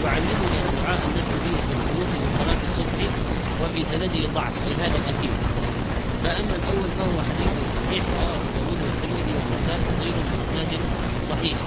يعلمني 0.05 0.57
الدعاء 0.69 0.99
ادعو 1.09 1.37
به 1.43 1.55
في 1.67 1.73
القنوت 1.77 2.11
من 2.21 2.29
صلاة 2.39 2.61
الصبح 2.69 2.99
وفي 3.61 3.81
سنده 3.91 4.23
ضعف 4.35 4.53
أي 4.67 4.73
هذا 4.83 4.97
الأخير 5.01 5.33
فأما 6.23 6.53
الأول 6.59 6.89
فهو 6.97 7.17
حديث 7.29 7.53
صحيح 7.77 8.03
رواه 8.17 8.41
داود 8.55 8.79
والترمذي 8.83 9.33
والنسائي 9.37 9.81
وغيره 9.89 10.23
بإسناد 10.31 10.71
صحيح. 11.29 11.57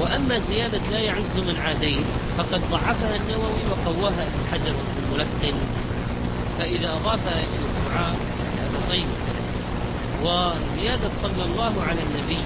وأما 0.00 0.38
زيادة 0.38 0.80
لا 0.90 0.98
يعز 0.98 1.34
من 1.48 1.56
عادين 1.64 2.04
فقد 2.38 2.60
ضعفها 2.70 3.16
النووي 3.16 3.62
وقواها 3.70 4.22
ابن 4.28 4.40
حجر 4.52 4.74
الملقن 5.02 5.58
فإذا 6.60 6.92
إلى 7.32 7.66
الدعاء 7.68 8.16
هذا 8.58 8.80
طيب. 8.90 9.06
وزيادة 10.22 11.10
صلى 11.22 11.44
الله 11.44 11.82
على 11.82 12.00
النبي 12.02 12.38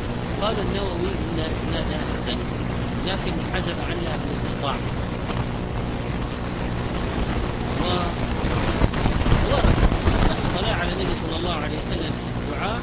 قال 0.42 0.54
النووي 0.60 1.10
إن 1.10 1.38
إسنادها 1.38 2.00
حسن 2.14 2.38
لكن 3.06 3.32
حجب 3.54 3.76
عنها 3.90 4.16
بالانقطاع 4.16 4.76
وورد 9.50 9.74
الصلاة 10.36 10.74
على 10.74 10.92
النبي 10.92 11.14
صلى 11.14 11.36
الله 11.36 11.54
عليه 11.54 11.78
وسلم 11.78 12.12
في 12.12 12.52
الدعاء 12.52 12.80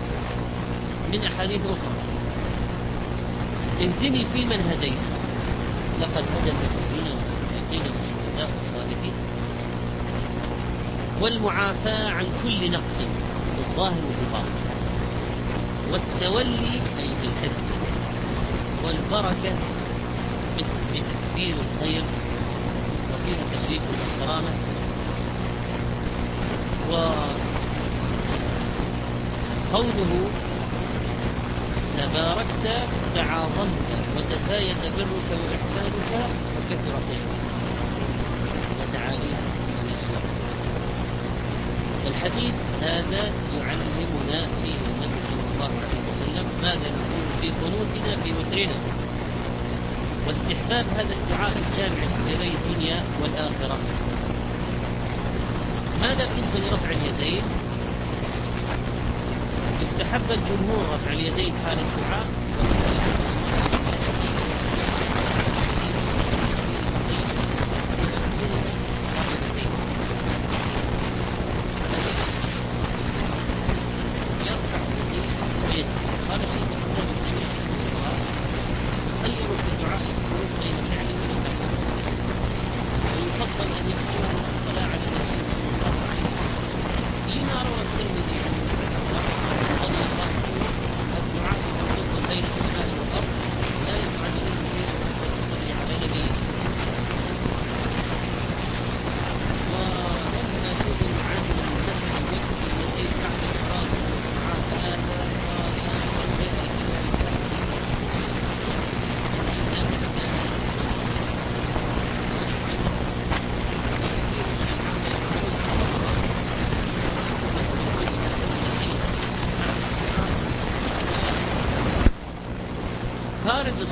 من 1.13 1.23
أحاديث 1.23 1.61
أخرى. 1.61 2.01
اهدني 3.81 4.25
في 4.33 4.45
من 4.45 4.61
هديت 4.71 5.11
لقد 6.01 6.23
هدى 6.35 6.51
النبيين 6.51 7.17
والصديقين 7.17 7.91
والشهداء 7.91 8.49
والصالحين 8.59 8.80
والمعافاة 11.21 12.09
عن 12.09 12.25
كل 12.43 12.71
نقص 12.71 12.95
في 13.55 13.59
الظاهر 13.69 14.01
وفي 14.09 14.21
الباطن. 14.27 14.61
والتولي 15.91 16.73
أي 16.99 17.09
في 17.21 17.27
الحفظ. 17.27 17.63
والبركة 18.85 19.53
بتكثير 20.57 21.55
الخير 21.55 22.03
وفيها 23.13 23.43
تشريف 23.53 23.81
والكرامة 23.91 24.51
وقوله 29.71 30.11
تباركت 31.97 32.65
تعاظمت 33.15 33.89
وتزايد 34.17 34.75
برك 34.97 35.29
وإحسانك 35.31 36.29
وكثر 36.57 36.93
خيرك 37.07 37.40
الحديث 42.11 42.53
هذا 42.81 43.23
يعلمنا 43.57 44.39
فيه 44.61 44.79
النبي 44.91 45.19
صلى 45.29 45.45
الله 45.53 45.71
عليه 45.83 46.01
وسلم 46.09 46.45
ماذا 46.61 46.89
نقول 46.97 47.25
في 47.41 47.47
قنوتنا 47.61 48.23
في 48.23 48.29
وترنا. 48.31 48.79
واستحباب 50.27 50.85
هذا 50.97 51.13
الدعاء 51.19 51.53
الجامع 51.57 52.03
لخيري 52.03 52.51
الدنيا 52.59 53.03
والآخرة. 53.21 53.77
ماذا 56.01 56.25
بالنسبة 56.25 56.59
لرفع 56.59 56.89
اليدين؟ 56.89 57.43
استحب 59.83 60.31
الجمهور 60.31 60.83
رفع 60.93 61.11
اليدين 61.11 61.53
حال 61.65 61.77
الدعاء. 61.79 62.25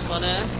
الصلاة 0.08 0.57